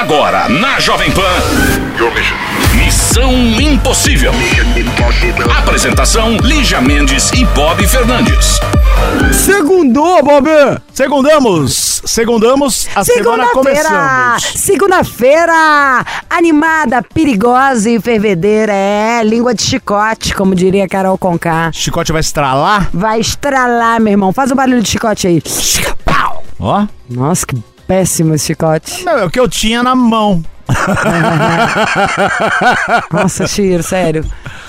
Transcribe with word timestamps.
Agora, 0.00 0.48
na 0.48 0.80
Jovem 0.80 1.10
Pan. 1.12 1.20
Missão 2.74 3.30
Impossível. 3.60 4.32
Apresentação: 5.58 6.38
Lígia 6.38 6.80
Mendes 6.80 7.30
e 7.32 7.44
Bob 7.44 7.86
Fernandes. 7.86 8.58
Segundou, 9.30 10.22
Bob! 10.22 10.48
Segundamos! 10.94 12.00
Segundamos, 12.06 12.88
a 12.94 13.04
semana 13.04 13.46
Segunda-feira! 13.48 13.88
começamos. 13.88 14.42
Segunda-feira! 14.56 16.06
Animada, 16.30 17.02
perigosa 17.02 17.90
e 17.90 18.00
fervedeira. 18.00 18.72
É, 18.72 19.20
língua 19.22 19.54
de 19.54 19.62
chicote, 19.62 20.34
como 20.34 20.54
diria 20.54 20.88
Carol 20.88 21.18
Conká. 21.18 21.70
Chicote 21.74 22.10
vai 22.10 22.20
estralar? 22.20 22.88
Vai 22.90 23.20
estralar, 23.20 24.00
meu 24.00 24.12
irmão. 24.12 24.32
Faz 24.32 24.50
o 24.50 24.54
barulho 24.54 24.82
de 24.82 24.88
chicote 24.88 25.26
aí. 25.26 25.42
Ó. 26.58 26.86
Nossa, 27.08 27.46
que 27.46 27.56
péssimo 27.90 28.36
esse 28.36 28.46
chicote. 28.46 29.04
Meu, 29.04 29.18
é 29.18 29.24
o 29.24 29.30
que 29.30 29.40
eu 29.40 29.48
tinha 29.48 29.82
na 29.82 29.96
mão. 29.96 30.44
Nossa, 33.12 33.48
Chiro, 33.48 33.82
sério. 33.82 34.24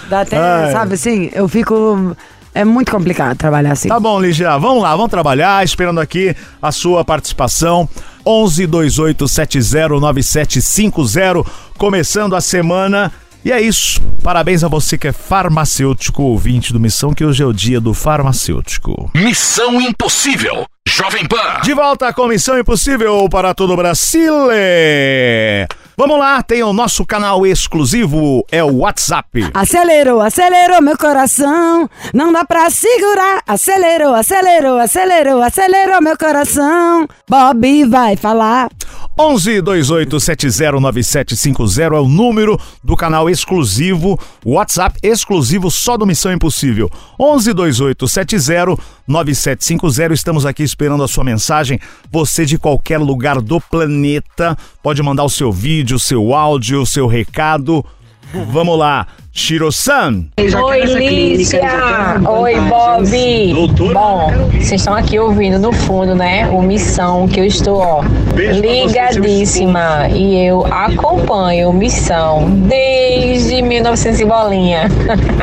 Dá 0.09 0.21
até, 0.21 0.39
Ai. 0.39 0.71
sabe 0.71 0.95
assim, 0.95 1.29
eu 1.31 1.47
fico... 1.47 2.17
É 2.51 2.65
muito 2.65 2.91
complicado 2.91 3.37
trabalhar 3.37 3.73
assim. 3.73 3.89
Tá 3.89 3.99
bom, 3.99 4.19
Ligia, 4.19 4.57
vamos 4.57 4.81
lá, 4.81 4.95
vamos 4.95 5.11
trabalhar, 5.11 5.63
esperando 5.63 6.01
aqui 6.01 6.35
a 6.59 6.71
sua 6.71 7.05
participação. 7.05 7.87
11 8.25 8.65
28 8.65 9.27
70 9.27 9.99
9750, 9.99 11.43
começando 11.77 12.35
a 12.35 12.41
semana. 12.41 13.11
E 13.45 13.51
é 13.51 13.61
isso. 13.61 14.01
Parabéns 14.23 14.63
a 14.63 14.67
você 14.67 14.97
que 14.97 15.07
é 15.07 15.11
farmacêutico 15.11 16.23
ouvinte 16.23 16.73
do 16.73 16.79
Missão, 16.79 17.13
que 17.13 17.23
hoje 17.23 17.41
é 17.41 17.45
o 17.45 17.53
dia 17.53 17.79
do 17.79 17.93
farmacêutico. 17.93 19.09
Missão 19.15 19.79
Impossível. 19.79 20.65
Jovem 20.87 21.27
Pan. 21.27 21.61
De 21.63 21.75
volta 21.75 22.11
com 22.11 22.27
Missão 22.27 22.57
Impossível 22.57 23.27
para 23.29 23.53
todo 23.53 23.73
o 23.73 23.77
Brasil. 23.77 24.33
Vamos 25.95 26.17
lá, 26.17 26.41
tem 26.41 26.63
o 26.63 26.73
nosso 26.73 27.05
canal 27.05 27.45
exclusivo, 27.45 28.43
é 28.51 28.63
o 28.63 28.77
WhatsApp. 28.77 29.51
Acelerou, 29.53 30.19
acelerou 30.19 30.81
meu 30.81 30.97
coração. 30.97 31.87
Não 32.11 32.33
dá 32.33 32.43
pra 32.43 32.71
segurar. 32.71 33.43
Acelerou, 33.45 34.15
acelerou, 34.15 34.79
acelerou, 34.79 35.41
acelerou 35.43 36.01
meu 36.01 36.17
coração. 36.17 37.07
Bob 37.29 37.85
vai 37.85 38.15
falar. 38.15 38.69
11 39.19 39.61
28 39.61 40.19
70 40.19 40.71
9750 40.79 41.95
é 41.95 41.99
o 41.99 42.07
número 42.07 42.59
do 42.83 42.95
canal 42.95 43.29
exclusivo, 43.29 44.17
WhatsApp 44.43 44.97
exclusivo 45.03 45.69
só 45.69 45.95
do 45.97 46.07
Missão 46.07 46.31
Impossível. 46.33 46.89
11 47.19 47.53
28 47.53 48.07
70 48.07 48.77
9750. 49.11 50.13
Estamos 50.13 50.45
aqui 50.45 50.63
esperando 50.63 51.03
a 51.03 51.07
sua 51.07 51.23
mensagem. 51.23 51.79
Você 52.11 52.45
de 52.45 52.57
qualquer 52.57 52.97
lugar 52.97 53.41
do 53.41 53.59
planeta 53.59 54.57
pode 54.81 55.03
mandar 55.03 55.23
o 55.23 55.29
seu 55.29 55.51
vídeo, 55.51 55.97
o 55.97 55.99
seu 55.99 56.33
áudio, 56.33 56.81
o 56.81 56.85
seu 56.85 57.05
recado. 57.05 57.85
Vamos 58.51 58.79
lá, 58.79 59.07
Shiro-san. 59.33 60.25
Oi, 60.37 60.81
Lícia! 60.81 61.61
Oi, 62.27 62.59
Bob! 62.67 63.93
Bom, 63.93 64.29
vocês 64.51 64.81
estão 64.81 64.93
aqui 64.93 65.17
ouvindo 65.17 65.57
no 65.57 65.71
fundo, 65.71 66.13
né? 66.13 66.49
O 66.49 66.61
Missão, 66.61 67.29
que 67.29 67.39
eu 67.39 67.45
estou, 67.45 67.77
ó, 67.77 68.03
ligadíssima. 68.35 70.09
E 70.09 70.45
eu 70.45 70.65
acompanho 70.65 71.69
o 71.69 71.73
Missão 71.73 72.49
desde 72.67 73.61
1900 73.61 74.19
e 74.19 74.25
bolinha. 74.25 74.89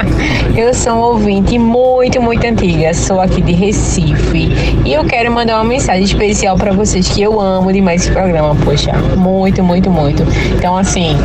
Eu 0.54 0.74
sou 0.74 0.94
um 0.94 1.00
ouvinte 1.00 1.56
muito, 1.56 2.20
muito 2.20 2.44
antiga. 2.44 2.92
Sou 2.92 3.20
aqui 3.20 3.40
de 3.40 3.52
Recife. 3.52 4.48
E 4.84 4.92
eu 4.92 5.04
quero 5.04 5.30
mandar 5.30 5.54
uma 5.54 5.64
mensagem 5.64 6.02
especial 6.02 6.56
pra 6.56 6.72
vocês 6.72 7.08
que 7.08 7.22
eu 7.22 7.40
amo 7.40 7.72
demais 7.72 8.02
esse 8.02 8.10
programa, 8.10 8.56
poxa. 8.64 8.92
Muito, 9.16 9.62
muito, 9.62 9.88
muito. 9.88 10.24
Então, 10.56 10.76
assim, 10.76 11.16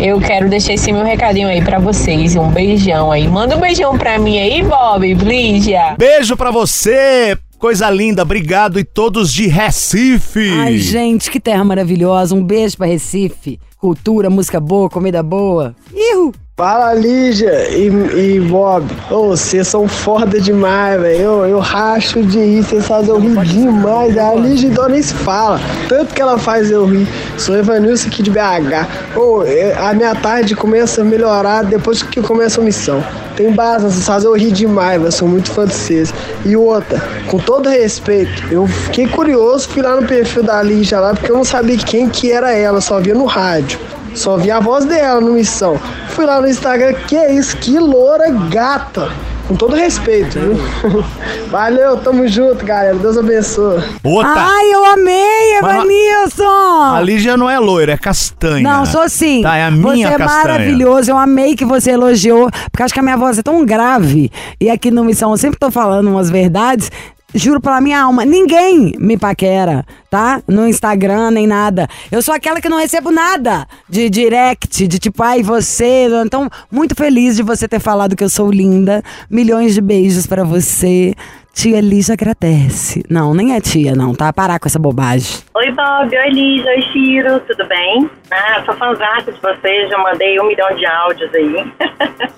eu 0.00 0.18
quero 0.20 0.48
deixar 0.48 0.72
esse 0.72 0.90
meu 0.90 1.04
recadinho 1.04 1.48
aí 1.48 1.60
pra 1.60 1.78
vocês. 1.78 2.07
Um 2.08 2.50
beijão 2.50 3.12
aí. 3.12 3.28
Manda 3.28 3.54
um 3.54 3.60
beijão 3.60 3.98
pra 3.98 4.18
mim 4.18 4.38
aí, 4.38 4.62
Bob, 4.62 5.12
Lígia. 5.12 5.94
Beijo 5.98 6.38
pra 6.38 6.50
você, 6.50 7.36
coisa 7.58 7.90
linda, 7.90 8.22
obrigado 8.22 8.78
e 8.78 8.84
todos 8.84 9.30
de 9.30 9.46
Recife. 9.46 10.50
Ai, 10.54 10.78
gente, 10.78 11.30
que 11.30 11.38
terra 11.38 11.62
maravilhosa. 11.62 12.34
Um 12.34 12.42
beijo 12.42 12.78
pra 12.78 12.86
Recife. 12.86 13.60
Cultura, 13.76 14.30
música 14.30 14.58
boa, 14.58 14.88
comida 14.88 15.22
boa. 15.22 15.76
Ihu! 15.94 16.32
Fala 16.58 16.92
Lígia 16.92 17.70
e, 17.70 17.86
e 17.86 18.40
Bob. 18.40 18.84
Ô, 19.12 19.28
vocês 19.28 19.68
são 19.68 19.86
foda 19.86 20.40
demais, 20.40 21.00
velho. 21.00 21.20
Eu, 21.20 21.46
eu 21.46 21.58
racho 21.60 22.20
de 22.20 22.40
rir, 22.40 22.64
vocês 22.64 22.84
fazem 22.84 23.10
eu 23.10 23.20
rir 23.20 23.40
demais. 23.44 24.18
A 24.18 24.34
Lígia 24.34 24.68
então 24.68 24.88
nem 24.88 25.00
se 25.00 25.14
fala. 25.14 25.60
Tanto 25.88 26.12
que 26.12 26.20
ela 26.20 26.36
faz 26.36 26.68
eu 26.68 26.84
rir. 26.84 27.06
Sou 27.36 27.56
Evanilson 27.56 28.08
aqui 28.08 28.24
de 28.24 28.32
BH. 28.32 29.16
Ô, 29.16 29.44
é, 29.44 29.72
a 29.78 29.94
minha 29.94 30.16
tarde 30.16 30.56
começa 30.56 31.02
a 31.02 31.04
melhorar 31.04 31.62
depois 31.62 32.02
que 32.02 32.20
começa 32.20 32.60
a 32.60 32.64
missão. 32.64 33.04
Tem 33.36 33.52
base, 33.52 33.84
vocês 33.84 34.04
fazem 34.04 34.28
eu 34.28 34.36
rir 34.36 34.50
demais, 34.50 35.00
velho. 35.00 35.12
Sou 35.12 35.28
muito 35.28 35.48
fã 35.52 35.64
de 35.64 35.74
vocês. 35.74 36.12
E 36.44 36.56
outra, 36.56 37.00
com 37.28 37.38
todo 37.38 37.68
respeito, 37.68 38.52
eu 38.52 38.66
fiquei 38.66 39.06
curioso, 39.06 39.68
fui 39.68 39.80
lá 39.80 39.94
no 39.94 40.04
perfil 40.08 40.42
da 40.42 40.60
Lígia 40.60 40.98
lá, 40.98 41.14
porque 41.14 41.30
eu 41.30 41.36
não 41.36 41.44
sabia 41.44 41.76
quem 41.76 42.08
que 42.08 42.32
era 42.32 42.52
ela, 42.52 42.80
só 42.80 42.98
via 42.98 43.14
no 43.14 43.26
rádio. 43.26 43.78
Só 44.18 44.36
vi 44.36 44.50
a 44.50 44.58
voz 44.58 44.84
dela 44.84 45.20
no 45.20 45.32
Missão. 45.34 45.80
Fui 46.08 46.26
lá 46.26 46.40
no 46.40 46.48
Instagram, 46.48 46.92
que 47.06 47.16
é 47.16 47.32
isso? 47.32 47.56
Que 47.56 47.78
loura 47.78 48.28
gata. 48.50 49.12
Com 49.46 49.54
todo 49.54 49.76
respeito, 49.76 50.38
viu? 50.40 51.04
Valeu, 51.48 51.96
tamo 51.98 52.26
junto, 52.26 52.64
galera. 52.66 52.96
Deus 52.96 53.16
abençoe. 53.16 53.80
Outra. 54.02 54.34
Ai, 54.36 54.74
eu 54.74 54.84
amei, 54.86 55.58
Evanilson! 55.58 56.94
A 56.96 57.00
Lígia 57.00 57.36
não 57.36 57.48
é 57.48 57.60
loira, 57.60 57.92
é 57.92 57.96
castanha. 57.96 58.60
Não, 58.62 58.84
sou 58.84 59.08
sim. 59.08 59.40
Tá, 59.40 59.56
é 59.56 59.62
a 59.64 59.70
você 59.70 59.92
minha 59.92 60.08
é 60.08 60.18
castanha. 60.18 60.42
maravilhoso. 60.42 61.10
Eu 61.12 61.16
amei 61.16 61.54
que 61.54 61.64
você 61.64 61.92
elogiou, 61.92 62.50
porque 62.72 62.82
acho 62.82 62.92
que 62.92 63.00
a 63.00 63.02
minha 63.04 63.16
voz 63.16 63.38
é 63.38 63.42
tão 63.42 63.64
grave. 63.64 64.32
E 64.60 64.68
aqui 64.68 64.90
no 64.90 65.04
Missão 65.04 65.30
eu 65.30 65.36
sempre 65.38 65.60
tô 65.60 65.70
falando 65.70 66.08
umas 66.08 66.28
verdades. 66.28 66.90
Juro 67.34 67.60
pela 67.60 67.78
minha 67.78 68.00
alma, 68.00 68.24
ninguém 68.24 68.94
me 68.98 69.18
paquera, 69.18 69.84
tá? 70.10 70.40
No 70.48 70.66
Instagram, 70.66 71.30
nem 71.32 71.46
nada. 71.46 71.86
Eu 72.10 72.22
sou 72.22 72.34
aquela 72.34 72.58
que 72.58 72.70
não 72.70 72.78
recebo 72.78 73.10
nada 73.10 73.66
de 73.86 74.08
direct, 74.08 74.88
de 74.88 74.98
tipo, 74.98 75.22
ai, 75.22 75.42
você. 75.42 76.08
Então, 76.24 76.48
muito 76.70 76.94
feliz 76.94 77.36
de 77.36 77.42
você 77.42 77.68
ter 77.68 77.80
falado 77.80 78.16
que 78.16 78.24
eu 78.24 78.30
sou 78.30 78.50
linda. 78.50 79.02
Milhões 79.28 79.74
de 79.74 79.82
beijos 79.82 80.26
pra 80.26 80.42
você. 80.42 81.14
Tia 81.60 81.80
Lígia 81.80 82.12
agradece. 82.12 83.02
Não, 83.10 83.34
nem 83.34 83.56
é 83.56 83.60
tia, 83.60 83.92
não, 83.92 84.14
tá? 84.14 84.32
Parar 84.32 84.60
com 84.60 84.68
essa 84.68 84.78
bobagem. 84.78 85.42
Oi, 85.56 85.72
Bob. 85.72 86.16
Oi, 86.16 86.30
Lígia. 86.30 86.70
Oi, 86.70 86.82
Ciro. 86.92 87.40
Tudo 87.40 87.66
bem? 87.66 88.08
Ah, 88.30 88.62
sou 88.64 88.76
fãzata 88.76 89.32
de 89.32 89.40
vocês. 89.40 89.90
Já 89.90 89.98
mandei 89.98 90.38
um 90.38 90.46
milhão 90.46 90.72
de 90.76 90.86
áudios 90.86 91.34
aí. 91.34 91.66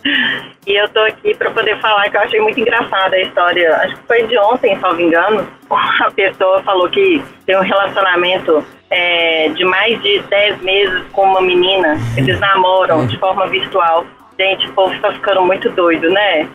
e 0.66 0.74
eu 0.74 0.88
tô 0.88 1.00
aqui 1.00 1.34
para 1.34 1.50
poder 1.50 1.78
falar 1.82 2.08
que 2.08 2.16
eu 2.16 2.22
achei 2.22 2.40
muito 2.40 2.58
engraçada 2.60 3.14
a 3.14 3.20
história. 3.20 3.76
Acho 3.82 3.94
que 3.96 4.06
foi 4.06 4.26
de 4.26 4.38
ontem, 4.38 4.78
me 4.96 5.02
engano. 5.02 5.46
A 5.68 6.10
pessoa 6.12 6.62
falou 6.62 6.88
que 6.88 7.22
tem 7.44 7.58
um 7.58 7.62
relacionamento 7.62 8.64
é, 8.88 9.50
de 9.50 9.66
mais 9.66 10.02
de 10.02 10.20
10 10.30 10.62
meses 10.62 11.02
com 11.12 11.24
uma 11.26 11.42
menina. 11.42 11.98
Eles 12.16 12.40
namoram 12.40 13.06
de 13.06 13.18
forma 13.18 13.46
virtual. 13.48 14.06
Gente, 14.38 14.66
o 14.66 14.72
povo 14.72 14.98
tá 15.02 15.12
ficando 15.12 15.42
muito 15.42 15.68
doido, 15.72 16.08
né? 16.08 16.48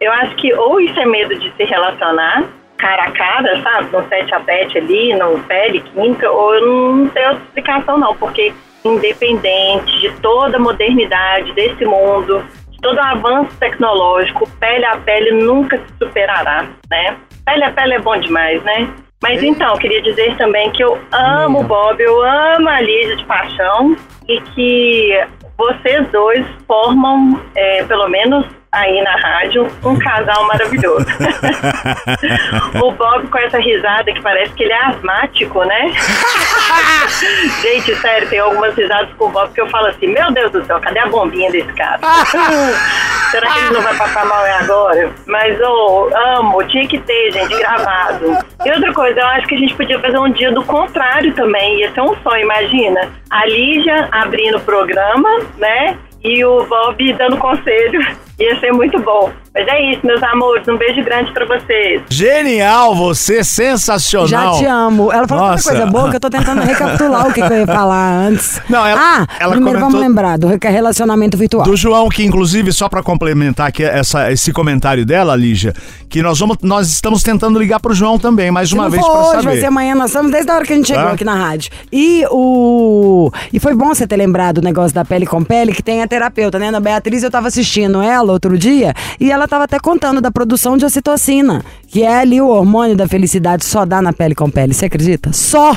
Eu 0.00 0.12
acho 0.12 0.34
que 0.36 0.52
ou 0.54 0.80
isso 0.80 0.98
é 0.98 1.04
medo 1.04 1.38
de 1.38 1.52
se 1.52 1.64
relacionar 1.64 2.44
cara 2.78 3.04
a 3.04 3.10
cara, 3.12 3.62
sabe? 3.62 3.92
No 3.92 4.02
tete 4.04 4.34
a 4.34 4.40
tete 4.40 4.78
ali, 4.78 5.14
no 5.14 5.38
pele 5.40 5.80
química, 5.80 6.30
ou 6.30 6.54
eu 6.54 6.66
não 6.66 7.08
tenho 7.08 7.28
outra 7.28 7.44
explicação 7.44 7.98
não, 7.98 8.16
porque 8.16 8.52
independente 8.84 10.00
de 10.00 10.10
toda 10.20 10.56
a 10.56 10.60
modernidade 10.60 11.52
desse 11.52 11.84
mundo, 11.84 12.42
de 12.70 12.80
todo 12.80 12.96
o 12.96 13.02
avanço 13.02 13.54
tecnológico, 13.58 14.48
pele 14.58 14.86
a 14.86 14.96
pele 14.96 15.44
nunca 15.44 15.76
se 15.76 15.98
superará, 15.98 16.66
né? 16.90 17.16
Pele 17.44 17.64
a 17.64 17.70
pele 17.70 17.94
é 17.94 17.98
bom 17.98 18.16
demais, 18.16 18.62
né? 18.62 18.88
Mas 19.22 19.42
então, 19.42 19.76
queria 19.76 20.00
dizer 20.00 20.34
também 20.38 20.70
que 20.70 20.82
eu 20.82 20.98
amo 21.12 21.60
o 21.60 21.64
Bob, 21.64 22.00
eu 22.00 22.22
amo 22.22 22.70
a 22.70 22.80
Lígia 22.80 23.16
de 23.16 23.24
paixão 23.26 23.94
e 24.26 24.40
que 24.40 25.22
vocês 25.58 26.08
dois 26.10 26.46
formam, 26.66 27.38
é, 27.54 27.84
pelo 27.84 28.08
menos 28.08 28.46
aí 28.72 29.02
na 29.02 29.16
rádio, 29.16 29.66
um 29.84 29.98
casal 29.98 30.46
maravilhoso. 30.46 31.06
o 32.82 32.92
Bob 32.92 33.26
com 33.28 33.38
essa 33.38 33.58
risada 33.58 34.12
que 34.12 34.22
parece 34.22 34.52
que 34.52 34.62
ele 34.62 34.72
é 34.72 34.84
asmático, 34.86 35.64
né? 35.64 35.92
Gente, 37.62 37.94
sério, 37.96 38.28
tem 38.28 38.38
algumas 38.38 38.74
risadas 38.76 39.10
com 39.18 39.26
o 39.26 39.30
Bob 39.30 39.52
que 39.52 39.60
eu 39.60 39.68
falo 39.68 39.86
assim, 39.86 40.06
meu 40.06 40.30
Deus 40.32 40.52
do 40.52 40.64
céu, 40.64 40.80
cadê 40.80 41.00
a 41.00 41.06
bombinha 41.06 41.50
desse 41.50 41.72
cara? 41.72 42.00
Será 43.30 43.52
que 43.52 43.58
ele 43.58 43.70
não 43.70 43.82
vai 43.82 43.96
passar 43.96 44.24
mal 44.26 44.44
agora? 44.44 45.10
Mas 45.26 45.58
eu 45.58 46.10
amo, 46.36 46.64
tinha 46.64 46.86
que 46.86 46.98
ter, 46.98 47.32
gente, 47.32 47.56
gravado. 47.58 48.38
E 48.64 48.70
outra 48.70 48.92
coisa, 48.92 49.20
eu 49.20 49.26
acho 49.26 49.46
que 49.46 49.54
a 49.54 49.58
gente 49.58 49.74
podia 49.74 50.00
fazer 50.00 50.18
um 50.18 50.30
dia 50.32 50.50
do 50.50 50.64
contrário 50.64 51.32
também. 51.34 51.80
Ia 51.80 51.92
ser 51.92 52.00
um 52.00 52.16
sonho, 52.22 52.42
imagina. 52.42 53.08
A 53.30 53.46
Lígia 53.46 54.08
abrindo 54.10 54.56
o 54.56 54.60
programa, 54.60 55.28
né? 55.58 55.96
E 56.22 56.44
o 56.44 56.64
Bob 56.66 57.12
dando 57.14 57.36
conselho. 57.38 58.00
Ia 58.38 58.58
ser 58.60 58.72
muito 58.72 58.98
bom. 59.00 59.32
Mas 59.52 59.66
é 59.66 59.90
isso, 59.92 60.06
meus 60.06 60.22
amores. 60.22 60.66
Um 60.68 60.76
beijo 60.78 61.02
grande 61.04 61.32
pra 61.32 61.44
vocês. 61.44 62.02
Genial, 62.08 62.94
você 62.94 63.42
sensacional. 63.42 64.28
Já 64.54 64.58
te 64.60 64.64
amo. 64.64 65.10
Ela 65.12 65.26
falou 65.26 65.48
Nossa. 65.48 65.64
tanta 65.64 65.76
coisa 65.78 65.90
boa 65.90 66.08
que 66.10 66.16
eu 66.16 66.20
tô 66.20 66.30
tentando 66.30 66.60
recapitular 66.62 67.26
o 67.26 67.32
que, 67.32 67.42
que 67.42 67.52
eu 67.52 67.58
ia 67.58 67.66
falar 67.66 68.12
antes. 68.28 68.60
Não, 68.68 68.86
ela- 68.86 69.00
ah, 69.02 69.26
ela 69.40 69.52
primeiro 69.54 69.78
comentou- 69.80 69.80
vamos 69.80 70.00
lembrar 70.00 70.38
do 70.38 70.46
reca- 70.46 70.70
relacionamento 70.70 71.36
virtual. 71.36 71.64
Do 71.64 71.76
João, 71.76 72.08
que 72.08 72.24
inclusive, 72.24 72.72
só 72.72 72.88
pra 72.88 73.02
complementar 73.02 73.66
aqui 73.68 73.82
essa, 73.82 74.30
esse 74.30 74.52
comentário 74.52 75.04
dela, 75.04 75.34
Lígia, 75.34 75.72
que 76.08 76.22
nós 76.22 76.38
vamos, 76.38 76.58
nós 76.62 76.88
estamos 76.88 77.22
tentando 77.24 77.58
ligar 77.58 77.80
pro 77.80 77.92
João 77.92 78.20
também, 78.20 78.52
mais 78.52 78.68
Se 78.68 78.74
uma 78.74 78.84
não 78.84 78.90
vez 78.90 79.02
for 79.04 79.10
pra 79.10 79.20
hoje, 79.20 79.30
saber. 79.32 79.44
vai 79.46 79.56
ser 79.58 79.66
amanhã. 79.66 79.94
Nós 79.96 80.10
estamos 80.10 80.30
desde 80.30 80.48
a 80.50 80.54
hora 80.54 80.64
que 80.64 80.72
a 80.72 80.76
gente 80.76 80.86
chegou 80.86 81.04
Tá. 81.06 81.10
aqui 81.12 81.24
na 81.24 81.34
rádio. 81.34 81.72
E 81.92 82.24
o. 82.30 83.32
E 83.52 83.58
foi 83.58 83.74
bom 83.74 83.88
você 83.88 84.06
ter 84.06 84.16
lembrado 84.16 84.58
o 84.58 84.62
negócio 84.62 84.94
da 84.94 85.04
pele 85.04 85.26
com 85.26 85.42
pele, 85.42 85.72
que 85.72 85.82
tem 85.82 86.02
a 86.02 86.06
terapeuta, 86.06 86.56
né? 86.58 86.70
Na 86.70 86.78
Beatriz, 86.78 87.22
eu 87.24 87.30
tava 87.32 87.48
assistindo 87.48 88.00
ela 88.00 88.32
outro 88.32 88.56
dia 88.56 88.94
e 89.18 89.30
ela 89.30 89.39
tava 89.48 89.64
até 89.64 89.78
contando 89.78 90.20
da 90.20 90.30
produção 90.30 90.76
de 90.76 90.84
ocitocina, 90.84 91.64
que 91.86 92.02
é 92.02 92.18
ali 92.18 92.40
o 92.40 92.48
hormônio 92.48 92.96
da 92.96 93.08
felicidade, 93.08 93.64
só 93.64 93.84
dá 93.84 94.00
na 94.00 94.12
pele 94.12 94.34
com 94.34 94.50
pele. 94.50 94.74
Você 94.74 94.86
acredita? 94.86 95.32
Só! 95.32 95.74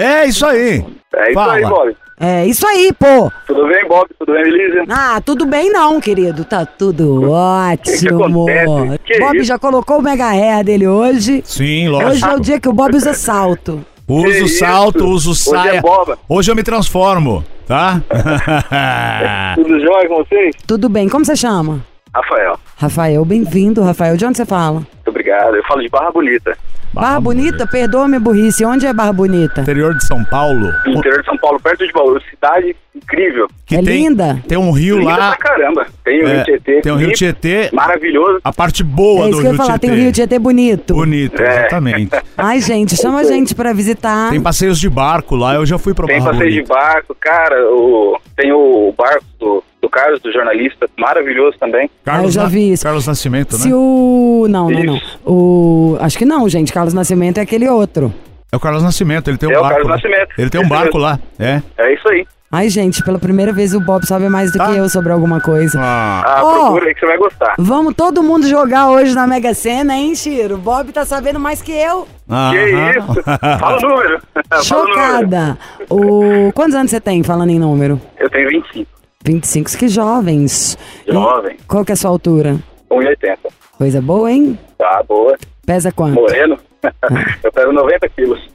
É 0.00 0.26
isso 0.26 0.44
aí. 0.44 0.84
É 1.14 1.24
isso 1.30 1.34
Fala. 1.34 1.52
aí, 1.54 1.62
Bob. 1.62 1.96
É 2.18 2.46
isso 2.46 2.66
aí, 2.66 2.92
pô. 2.98 3.30
Tudo 3.46 3.66
bem, 3.66 3.86
Bob? 3.88 4.06
Tudo 4.18 4.32
bem, 4.32 4.42
Elisa? 4.42 4.84
Ah, 4.88 5.20
tudo 5.20 5.44
bem 5.46 5.70
não, 5.70 6.00
querido. 6.00 6.44
Tá 6.44 6.64
tudo 6.64 7.28
ótimo. 7.30 8.24
acontece? 8.24 8.98
Que 9.04 9.18
Bob 9.18 9.36
isso? 9.36 9.44
já 9.46 9.58
colocou 9.58 9.98
o 9.98 10.02
mega 10.02 10.28
hair 10.30 10.64
dele 10.64 10.86
hoje. 10.86 11.42
Sim, 11.44 11.88
Hoje 11.88 12.04
lógico. 12.04 12.26
é 12.30 12.34
o 12.36 12.40
dia 12.40 12.60
que 12.60 12.68
o 12.68 12.72
Bob 12.72 12.94
usa 12.96 13.12
salto. 13.14 13.84
Uso 14.06 14.26
Que 14.44 14.48
salto, 14.48 14.98
isso? 14.98 15.30
uso 15.30 15.50
Hoje 15.50 15.60
é 15.60 15.70
saia. 15.70 15.80
boba. 15.80 16.18
Hoje 16.28 16.50
eu 16.50 16.54
me 16.54 16.62
transformo, 16.62 17.42
tá? 17.66 18.00
Tudo 19.56 19.80
jóia 19.80 20.08
com 20.08 20.16
vocês? 20.16 20.54
Tudo 20.66 20.88
bem, 20.88 21.08
como 21.08 21.24
você 21.24 21.34
chama? 21.34 21.82
Rafael, 22.14 22.56
Rafael, 22.76 23.24
bem-vindo, 23.24 23.82
Rafael. 23.82 24.16
De 24.16 24.24
onde 24.24 24.36
você 24.36 24.44
fala? 24.46 24.74
muito 24.80 25.08
obrigado. 25.08 25.56
Eu 25.56 25.64
falo 25.64 25.82
de 25.82 25.88
Barra 25.88 26.10
Bonita, 26.12 26.56
Barra 26.94 27.20
Bonita? 27.20 27.66
Perdoa 27.66 28.06
minha 28.08 28.20
burrice. 28.20 28.64
Onde 28.64 28.86
é 28.86 28.92
Barra 28.92 29.12
Bonita? 29.12 29.60
Interior 29.62 29.94
de 29.96 30.06
São 30.06 30.24
Paulo. 30.24 30.72
no 30.86 30.92
interior 30.94 31.20
de 31.20 31.26
São 31.26 31.36
Paulo, 31.38 31.60
perto 31.60 31.86
de 31.86 31.92
Bauru. 31.92 32.20
Cidade 32.30 32.74
incrível. 32.94 33.48
Que 33.66 33.74
É 33.76 33.82
tem, 33.82 33.86
linda? 34.08 34.40
Tem 34.46 34.56
um 34.56 34.70
rio 34.70 34.98
Linda 34.98 35.16
lá. 35.16 35.36
pra 35.36 35.38
caramba. 35.50 35.86
Tem 36.04 36.22
o 36.22 36.28
é, 36.28 36.34
Rio 36.36 36.44
Tietê. 36.44 36.80
tem 36.80 36.92
um 36.92 36.96
rio 36.96 37.12
Tietê. 37.12 37.70
Maravilhoso. 37.72 38.38
A 38.44 38.52
parte 38.52 38.82
boa 38.84 39.20
É 39.20 39.22
do 39.24 39.30
isso 39.30 39.40
que 39.40 39.46
eu 39.46 39.50
rio 39.50 39.52
ia 39.52 39.56
falar, 39.66 39.78
Tietê. 39.78 39.86
tem 39.88 39.96
o 39.96 40.02
Rio 40.02 40.12
Tietê 40.12 40.38
bonito. 40.38 40.94
Bonito, 40.94 41.42
É. 41.42 41.58
exatamente. 41.60 42.10
Ai, 42.38 42.60
gente, 42.60 42.96
chama 42.96 43.20
a 43.20 43.24
gente 43.24 43.54
pra 43.54 43.72
visitar. 43.72 44.30
Tem 44.30 44.40
passeios 44.40 44.78
de 44.78 44.88
barco 44.88 45.34
lá, 45.34 45.54
eu 45.54 45.66
já 45.66 45.76
fui 45.78 45.92
pra 45.92 46.06
Tem 46.06 46.18
Barra 46.20 46.32
passeio 46.32 46.52
de 46.52 46.62
barco, 46.62 47.16
cara. 47.20 47.56
O, 47.72 48.16
tem 48.36 48.52
o 48.52 48.94
barco 48.96 49.24
do, 49.40 49.64
do 49.84 49.90
Carlos, 49.90 50.20
do 50.20 50.32
jornalista. 50.32 50.88
Maravilhoso 50.98 51.56
também. 51.58 51.90
Ah, 52.06 52.22
eu 52.22 52.30
já 52.30 52.46
vi 52.46 52.72
isso. 52.72 52.82
Carlos 52.82 53.06
Nascimento, 53.06 53.54
Se 53.56 53.68
né? 53.68 53.74
o... 53.74 54.46
Não, 54.48 54.70
não, 54.70 54.82
não. 54.82 55.00
O... 55.26 55.96
Acho 56.00 56.16
que 56.16 56.24
não, 56.24 56.48
gente. 56.48 56.72
Carlos 56.72 56.94
Nascimento 56.94 57.38
é 57.38 57.42
aquele 57.42 57.68
outro. 57.68 58.12
É 58.50 58.56
o 58.56 58.60
Carlos 58.60 58.82
Nascimento, 58.82 59.28
ele 59.28 59.36
tem 59.36 59.48
um 59.48 59.52
É 59.52 59.58
o 59.58 59.62
barco. 59.62 59.74
Carlos 59.74 59.90
lá. 59.90 59.96
Nascimento. 59.96 60.28
Ele 60.38 60.50
tem 60.50 60.60
um 60.60 60.64
Esse 60.64 60.70
barco 60.70 60.98
mesmo. 60.98 61.00
lá, 61.00 61.18
é. 61.38 61.62
É 61.76 61.92
isso 61.94 62.08
aí. 62.08 62.26
Ai, 62.52 62.68
gente, 62.68 63.02
pela 63.02 63.18
primeira 63.18 63.52
vez 63.52 63.74
o 63.74 63.80
Bob 63.80 64.06
sabe 64.06 64.28
mais 64.28 64.52
do 64.52 64.58
Tá. 64.58 64.66
que 64.70 64.76
eu 64.76 64.88
sobre 64.88 65.10
alguma 65.12 65.40
coisa. 65.40 65.76
Ah, 65.82 66.22
Ah, 66.24 66.40
Ó. 66.44 66.52
procura 66.66 66.86
aí 66.86 66.94
que 66.94 67.00
você 67.00 67.06
vai 67.06 67.16
gostar. 67.18 67.54
Vamos 67.58 67.94
todo 67.94 68.22
mundo 68.22 68.46
jogar 68.46 68.90
hoje 68.90 69.12
na 69.12 69.26
Mega 69.26 69.52
Sena, 69.54 69.96
hein, 69.96 70.14
Chiro? 70.14 70.54
O 70.54 70.58
Bob 70.58 70.92
tá 70.92 71.04
sabendo 71.04 71.40
mais 71.40 71.60
que 71.60 71.72
eu. 71.72 72.06
Que 72.28 72.32
aham. 72.32 72.90
isso? 72.90 73.22
Fala 73.58 73.78
o 73.78 73.80
número. 73.80 74.20
Fala 74.62 74.82
o 74.82 74.86
número. 74.86 74.94
Chocada. 74.94 75.58
O... 75.90 76.52
Quantos 76.54 76.76
anos 76.76 76.92
você 76.92 77.00
tem, 77.00 77.24
falando 77.24 77.50
em 77.50 77.58
número? 77.58 78.00
Eu 78.20 78.30
tenho 78.30 78.48
25. 78.48 78.88
25, 79.24 79.78
que 79.78 79.88
jovens. 79.88 80.76
Jovem. 81.08 81.56
E 81.58 81.62
qual 81.64 81.84
que 81.84 81.92
é 81.92 81.94
a 81.94 81.96
sua 81.96 82.10
altura? 82.10 82.58
1,80. 82.90 83.38
Coisa 83.78 84.02
boa, 84.02 84.30
hein? 84.30 84.58
Tá, 84.76 85.02
boa. 85.08 85.36
Pesa 85.66 85.90
quanto? 85.90 86.14
Moreno. 86.14 86.58
Eu 87.42 87.50
pego 87.50 87.72
90 87.72 88.08
quilos. 88.10 88.53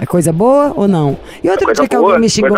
É 0.00 0.06
coisa 0.06 0.32
boa 0.32 0.72
ou 0.74 0.88
não? 0.88 1.18
E 1.44 1.48
outro 1.50 1.66
Coisa 1.66 1.82
dia 1.82 1.88
que 1.88 1.94
boa, 1.96 2.08
alguém 2.14 2.20
me 2.22 2.30
xingou 2.30 2.56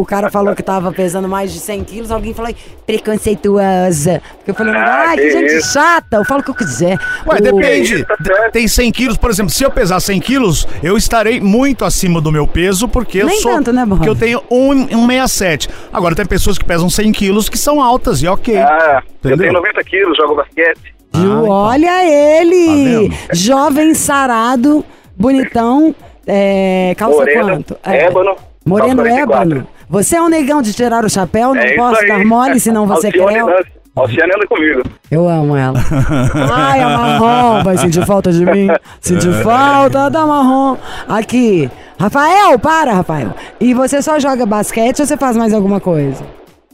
o 0.00 0.04
cara 0.06 0.30
falou 0.30 0.54
que 0.54 0.62
tava 0.62 0.90
pesando 0.92 1.28
mais 1.28 1.52
de 1.52 1.58
100 1.60 1.84
quilos, 1.84 2.10
alguém 2.10 2.32
falou 2.32 2.50
"Ai, 2.50 2.56
preconceituosa. 2.86 4.22
Porque 4.38 4.50
eu 4.50 4.54
falei, 4.54 4.74
ah, 4.74 5.06
Ah, 5.10 5.14
que, 5.14 5.22
que 5.22 5.30
gente 5.30 5.52
isso. 5.56 5.72
chata, 5.74 6.16
eu 6.16 6.24
falo 6.24 6.40
o 6.40 6.44
que 6.44 6.50
eu 6.50 6.54
quiser. 6.54 6.98
Ué, 7.26 7.36
O- 7.38 7.42
depende. 7.42 7.98
Certo. 8.26 8.52
Tem 8.52 8.66
100 8.66 8.92
quilos, 8.92 9.16
por 9.18 9.30
exemplo, 9.30 9.52
se 9.52 9.62
eu 9.62 9.70
pesar 9.70 10.00
100 10.00 10.20
quilos, 10.20 10.66
eu 10.82 10.96
estarei 10.96 11.40
muito 11.40 11.84
acima 11.84 12.20
do 12.20 12.32
meu 12.32 12.46
peso, 12.46 12.88
porque 12.88 13.18
eu 13.18 13.26
Nem 13.26 13.40
sou. 13.40 13.52
tanto, 13.52 13.72
né? 13.72 13.84
Porque 13.86 14.08
eu 14.08 14.16
tenho 14.16 14.40
1,67. 14.50 15.68
Agora 15.92 16.14
tem 16.14 16.24
pessoas 16.26 16.56
que 16.58 16.64
pesam 16.64 16.88
100 16.88 17.12
quilos 17.12 17.48
que 17.48 17.58
são 17.58 17.82
altas, 17.82 18.22
e 18.22 18.26
ok. 18.26 18.56
Ah, 18.56 19.02
eu 19.22 19.30
Entendeu? 19.30 19.38
tenho 19.38 19.52
90 19.52 19.84
quilos, 19.84 20.16
jogo 20.16 20.34
basquete. 20.36 20.94
Ju, 21.14 21.20
Ah, 21.20 21.40
então. 21.42 21.48
olha 21.48 22.04
ele! 22.40 23.08
Tá? 23.10 23.34
Jovem 23.34 23.94
sarado, 23.94 24.84
bonitão, 25.16 25.94
é, 26.28 26.94
calça 26.96 27.18
Moreno, 27.18 27.48
quanto? 27.48 27.76
ébano, 27.82 28.36
Moreno 28.66 29.02
calça 29.02 29.10
44. 29.10 29.50
ébano. 29.50 29.68
Você 29.88 30.16
é 30.16 30.22
um 30.22 30.28
negão 30.28 30.60
de 30.60 30.74
tirar 30.74 31.04
o 31.04 31.08
chapéu, 31.08 31.54
não 31.54 31.62
é 31.62 31.74
posso 31.74 32.06
dar 32.06 32.24
mole, 32.24 32.60
senão 32.60 32.86
você. 32.86 33.10
Nancy. 33.10 33.78
Alcione 33.96 34.30
anda 34.32 34.46
comigo. 34.46 34.82
Eu 35.10 35.28
amo 35.28 35.56
ela. 35.56 35.80
Ai, 36.54 36.80
a 36.80 36.88
marrom, 36.90 37.64
vai 37.64 37.76
sentir 37.78 38.04
falta 38.06 38.30
de 38.30 38.44
mim. 38.44 38.68
Sentir 39.00 39.32
falta 39.42 40.08
da 40.08 40.24
marrom. 40.24 40.76
Aqui. 41.08 41.68
Rafael, 41.98 42.56
para, 42.60 42.92
Rafael. 42.92 43.34
E 43.60 43.74
você 43.74 44.00
só 44.00 44.20
joga 44.20 44.46
basquete 44.46 45.00
ou 45.00 45.06
você 45.06 45.16
faz 45.16 45.36
mais 45.36 45.52
alguma 45.52 45.80
coisa? 45.80 46.24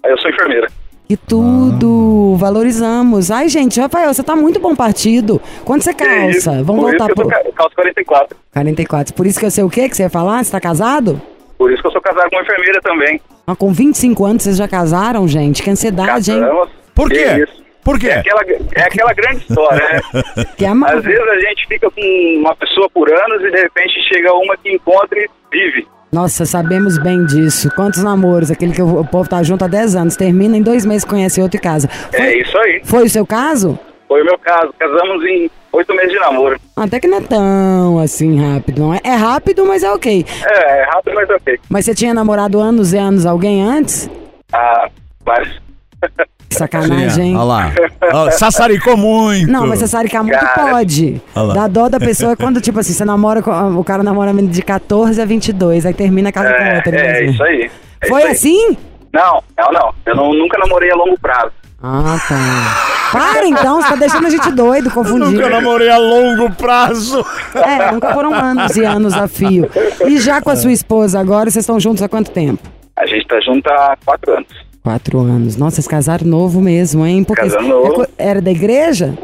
Eu 0.04 0.18
sou 0.18 0.30
enfermeira. 0.30 0.68
Que 1.06 1.16
tudo, 1.18 2.34
valorizamos. 2.38 3.30
Ai, 3.30 3.49
gente, 3.49 3.78
Rafael, 3.78 4.12
você 4.12 4.23
tá 4.23 4.34
muito 4.34 4.58
bom 4.58 4.75
partido. 4.75 5.40
Quanto 5.64 5.84
você 5.84 5.92
calça? 5.92 6.62
Vamos 6.62 6.82
Por 6.82 6.90
voltar 6.90 7.04
isso 7.04 7.14
que 7.14 7.28
pro... 7.28 7.46
eu 7.46 7.52
calço 7.52 7.75
44. 7.76 8.37
44. 8.52 9.14
Por 9.14 9.26
isso 9.26 9.38
que 9.38 9.44
eu 9.44 9.50
sei 9.50 9.64
o 9.64 9.68
quê 9.68 9.87
que 9.88 9.96
você 9.96 10.04
ia 10.04 10.11
falar? 10.11 10.42
Você 10.42 10.50
tá 10.50 10.61
casado? 10.61 11.20
Por 11.58 11.70
isso 11.70 11.82
que 11.82 11.88
eu 11.88 11.92
sou 11.92 12.00
casado 12.00 12.30
com 12.30 12.37
uma 12.37 12.42
enfermeira 12.42 12.80
também. 12.80 13.20
Ah, 13.46 13.54
com 13.54 13.70
25 13.70 14.25
anos 14.25 14.42
vocês 14.42 14.56
já 14.56 14.66
casaram, 14.66 15.28
gente? 15.28 15.62
Que 15.62 15.70
ansiedade, 15.70 16.32
hein? 16.32 16.40
Casamos. 16.40 16.68
Por 16.94 17.11
Que 17.11 17.16
quê? 17.16 17.42
isso? 17.42 17.64
Por 17.84 17.99
quê? 18.00 18.08
É 18.08 18.18
aquela, 18.20 18.42
é 18.76 18.80
aquela 18.82 19.12
grande 19.12 19.38
história, 19.46 19.84
né? 20.14 20.44
Que 20.56 20.64
ama... 20.64 20.88
Às 20.88 21.04
vezes 21.04 21.20
a 21.20 21.38
gente 21.38 21.66
fica 21.68 21.90
com 21.90 22.00
uma 22.40 22.56
pessoa 22.56 22.88
por 22.88 23.12
anos 23.12 23.42
e 23.42 23.50
de 23.50 23.61
repente 23.61 23.92
chega 24.08 24.32
uma 24.32 24.56
que 24.56 24.73
encontra 24.73 25.18
e 25.18 25.28
vive. 25.52 25.87
Nossa, 26.14 26.47
sabemos 26.47 26.97
bem 26.97 27.26
disso. 27.26 27.68
Quantos 27.75 28.00
namoros? 28.04 28.49
Aquele 28.49 28.73
que 28.73 28.80
o 28.80 29.04
povo 29.04 29.28
tá 29.28 29.42
junto 29.42 29.64
há 29.64 29.66
10 29.68 29.97
anos, 29.97 30.14
termina 30.16 30.56
em 30.56 30.62
dois 30.62 30.87
meses, 30.87 31.04
conhece 31.04 31.40
outro 31.42 31.56
e 31.56 31.61
casa. 31.61 31.88
Foi, 31.88 32.21
É 32.21 32.38
isso 32.40 32.56
aí. 32.56 32.80
foi 32.85 33.02
o 33.04 33.11
seu 33.11 33.26
caso? 33.26 33.76
Foi 34.06 34.23
o 34.23 34.25
meu 34.25 34.38
caso. 34.38 34.73
Casamos 34.78 35.25
em 35.25 35.50
oito 35.73 35.92
meses 35.92 36.12
de 36.12 36.21
namoro. 36.21 36.56
Até 36.76 37.00
que 37.00 37.09
não 37.09 37.18
é 37.18 37.21
tão 37.21 37.99
assim 37.99 38.40
rápido, 38.40 38.78
não 38.80 38.94
é? 38.94 39.00
É 39.02 39.14
rápido, 39.16 39.66
mas 39.66 39.83
é 39.83 39.90
ok. 39.90 40.25
É, 40.47 40.83
é 40.83 40.85
rápido, 40.85 41.14
mas 41.16 41.28
ok. 41.30 41.59
Mas 41.68 41.85
você 41.85 41.94
tinha 41.97 42.14
namorado 42.14 42.61
anos 42.61 42.92
e 42.92 42.97
anos 42.97 43.26
alguém 43.26 43.61
antes? 43.61 44.09
Ah, 44.52 44.88
vários. 45.26 45.61
Que 46.54 46.58
sacanagem, 46.58 47.28
hein? 47.30 47.37
Olha 47.37 47.44
lá. 47.44 47.73
Ó, 48.12 48.30
sassaricou 48.30 48.96
muito. 48.96 49.50
Não, 49.50 49.66
mas 49.66 49.78
você 49.80 49.88
sabe 49.88 50.08
que 50.08 50.18
muito 50.18 50.38
Cara. 50.38 50.70
pode. 50.70 51.20
Olha 51.34 51.44
lá. 51.46 51.54
Dá 51.54 51.66
dó 51.68 51.88
da 51.88 51.99
pessoa 51.99 52.37
quando, 52.37 52.61
tipo 52.61 52.78
assim, 52.80 52.92
você 52.92 53.04
namora 53.04 53.42
com. 53.42 53.50
O 53.76 53.84
cara 53.84 54.02
namora 54.02 54.32
de 54.32 54.62
14 54.62 55.20
a 55.20 55.25
22, 55.25 55.84
aí 55.87 55.94
termina 55.94 56.28
a 56.28 56.32
casa 56.32 56.52
com 56.54 56.62
É, 56.62 56.76
outra. 56.76 56.96
é, 56.96 57.12
né? 57.12 57.25
isso 57.25 57.42
aí. 57.42 57.70
É 58.00 58.06
Foi 58.08 58.20
isso 58.20 58.28
aí. 58.28 58.32
assim? 58.32 58.76
Não, 59.12 59.42
não, 59.58 59.73
não. 59.73 59.94
Eu 60.06 60.16
não- 60.16 60.32
nunca 60.34 60.58
namorei 60.58 60.90
a 60.90 60.94
longo 60.94 61.18
prazo. 61.20 61.52
Ah, 61.82 62.16
tá. 62.28 63.11
Para 63.12 63.46
então, 63.46 63.80
você 63.82 63.88
tá 63.90 63.94
deixando 63.96 64.26
a 64.26 64.30
gente 64.30 64.50
doido, 64.52 64.90
confundido. 64.90 65.30
Nunca 65.32 65.50
namorei 65.50 65.90
a 65.90 65.99
longo 65.99 66.50
prazo. 66.54 67.25
É, 67.54 67.92
nunca 67.92 68.12
foram 68.14 68.32
anos 68.34 68.75
e 68.76 68.84
anos 68.84 69.12
a 69.14 69.28
fio. 69.28 69.68
E 70.06 70.18
já 70.18 70.40
com 70.40 70.50
a 70.50 70.56
sua 70.56 70.73
esposa 70.73 71.20
agora, 71.20 71.50
vocês 71.50 71.62
estão 71.62 71.78
juntos 71.78 72.02
há 72.02 72.08
quanto 72.08 72.30
tempo? 72.30 72.62
A 72.96 73.06
gente 73.06 73.26
tá 73.26 73.38
junto 73.40 73.68
há 73.70 73.96
quatro 74.04 74.32
anos. 74.32 74.49
Quatro 74.84 75.18
anos. 75.18 75.56
Nossa, 75.56 75.76
vocês 75.76 75.88
casaram 75.88 76.26
novo 76.26 76.60
mesmo, 76.60 77.04
hein? 77.06 77.24
Porque 77.24 77.46
novo. 77.46 78.02
é 78.02 78.06
co- 78.06 78.12
Era 78.18 78.40
da 78.42 78.50
igreja? 78.50 79.16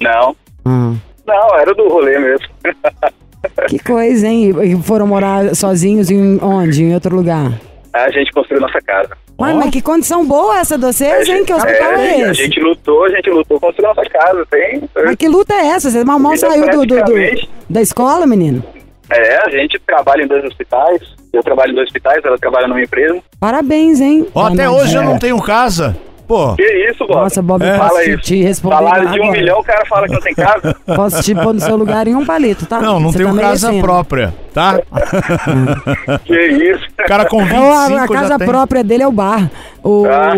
Não, 0.00 0.34
Ah, 0.64 0.94
não, 1.26 1.58
era 1.58 1.74
do 1.74 1.88
rolê 1.88 2.16
mesmo. 2.18 2.46
que 3.68 3.78
coisa, 3.80 4.26
hein? 4.28 4.52
E 4.62 4.82
foram 4.82 5.06
morar 5.08 5.54
sozinhos 5.56 6.10
em 6.10 6.38
onde? 6.42 6.84
Em 6.84 6.94
outro 6.94 7.14
lugar? 7.16 7.52
a 7.92 8.08
gente 8.12 8.30
construiu 8.32 8.60
nossa 8.60 8.80
casa. 8.80 9.10
Ué, 9.40 9.52
Ó. 9.52 9.56
mas 9.56 9.70
que 9.70 9.82
condição 9.82 10.24
boa 10.24 10.58
essa 10.60 10.78
de 10.78 10.84
vocês, 10.84 11.28
hein? 11.28 11.44
Que 11.44 11.52
hospital 11.52 11.92
é, 11.94 11.96
a 12.22 12.30
esse? 12.30 12.44
gente 12.44 12.60
lutou, 12.60 13.04
a 13.04 13.08
gente 13.08 13.28
lutou 13.30 13.58
construir 13.58 13.88
nossa 13.88 14.04
casa. 14.08 14.46
Tem. 14.48 14.80
Mas 14.94 15.16
que 15.16 15.26
luta 15.28 15.54
é 15.54 15.66
essa? 15.70 15.90
Você 15.90 16.04
mal 16.04 16.18
mal 16.20 16.36
saiu 16.36 16.66
do, 16.70 16.86
do- 16.86 17.02
do- 17.02 17.48
da 17.68 17.80
escola, 17.82 18.28
menino? 18.28 18.62
É, 19.10 19.38
a 19.44 19.48
gente 19.50 19.76
trabalha 19.80 20.22
em 20.22 20.28
dois 20.28 20.44
hospitais. 20.44 21.00
Eu 21.32 21.42
trabalho 21.42 21.72
em 21.72 21.74
dois 21.74 21.86
hospitais, 21.86 22.24
ela 22.24 22.36
trabalha 22.38 22.66
numa 22.68 22.82
empresa. 22.82 23.18
Parabéns, 23.38 24.00
hein? 24.00 24.26
Ó, 24.34 24.46
até 24.46 24.68
hoje 24.68 24.94
eu 24.96 25.02
não 25.02 25.18
tenho 25.18 25.40
casa. 25.40 25.96
Pô, 26.26 26.54
Que 26.54 26.62
isso, 26.88 27.04
Bob? 27.08 27.16
Nossa, 27.22 27.42
Bob, 27.42 27.60
É. 27.64 27.76
posso 27.76 27.88
Fala 27.88 28.02
te, 28.04 28.10
isso. 28.10 28.22
te 28.22 28.40
responder 28.42 28.76
Salário 28.76 29.08
de 29.10 29.18
um 29.18 29.24
agora. 29.24 29.38
milhão, 29.40 29.58
o 29.58 29.64
cara 29.64 29.84
fala 29.86 30.06
que 30.06 30.12
não 30.14 30.20
tem 30.20 30.32
casa. 30.34 30.76
Posso 30.94 31.22
te 31.24 31.34
pôr 31.34 31.52
no 31.52 31.58
seu 31.60 31.76
lugar 31.76 32.06
em 32.06 32.14
um 32.14 32.24
palito, 32.24 32.66
tá? 32.66 32.80
não, 32.80 33.00
não 33.00 33.10
Você 33.10 33.18
tenho 33.18 33.34
tá 33.34 33.40
casa 33.40 33.66
merecendo. 33.66 33.82
própria, 33.84 34.34
tá? 34.54 34.78
que 36.24 36.40
isso. 36.40 36.84
O 37.00 37.06
cara 37.08 37.24
com 37.24 37.38
25 37.44 37.58
É, 37.94 37.98
a, 37.98 38.06
casa 38.08 38.38
tem. 38.38 38.46
própria 38.46 38.84
dele 38.84 39.02
é 39.02 39.08
o 39.08 39.12
bar. 39.12 39.50
O. 39.82 40.04
Ah. 40.06 40.34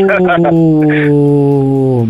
o- 0.51 2.09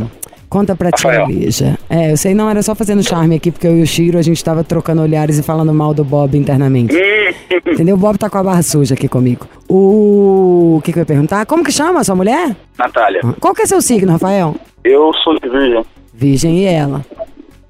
Conta 0.53 0.77
pra 0.77 0.93
tia 0.93 1.11
Rafael. 1.11 1.27
Lígia. 1.29 1.79
É, 1.89 2.13
eu 2.13 2.17
sei, 2.19 2.35
não, 2.35 2.51
era 2.51 2.63
só 2.63 2.75
fazendo 2.75 3.03
charme 3.03 3.37
aqui, 3.37 3.51
porque 3.51 3.67
eu 3.67 3.79
e 3.79 3.83
o 3.83 3.87
Chiro, 3.87 4.19
a 4.19 4.23
gente 4.23 4.45
tava 4.45 4.63
trocando 4.63 5.01
olhares 5.01 5.39
e 5.39 5.43
falando 5.43 5.73
mal 5.73 5.95
do 5.95 6.05
Bob 6.05 6.37
internamente. 6.37 6.95
Entendeu? 7.67 7.95
O 7.95 7.99
Bob 7.99 8.19
tá 8.19 8.29
com 8.29 8.37
a 8.37 8.43
barra 8.43 8.63
suja 8.63 8.93
aqui 8.93 9.09
comigo. 9.09 9.47
O. 9.67 10.77
O 10.77 10.83
que, 10.85 10.93
que 10.93 10.99
eu 10.99 11.03
ia 11.03 11.07
perguntar? 11.07 11.47
Como 11.47 11.65
que 11.65 11.73
chama 11.73 12.01
a 12.01 12.05
sua 12.05 12.15
mulher? 12.15 12.55
Natália, 12.79 13.23
Qual 13.41 13.55
que 13.55 13.63
é 13.63 13.67
seu 13.67 13.81
signo, 13.81 14.13
Rafael? 14.13 14.55
eu 14.85 15.11
sou 15.25 15.39
de 15.41 15.49
virgem. 15.49 15.85
Virgem 16.13 16.59
e 16.59 16.65
ela. 16.67 17.03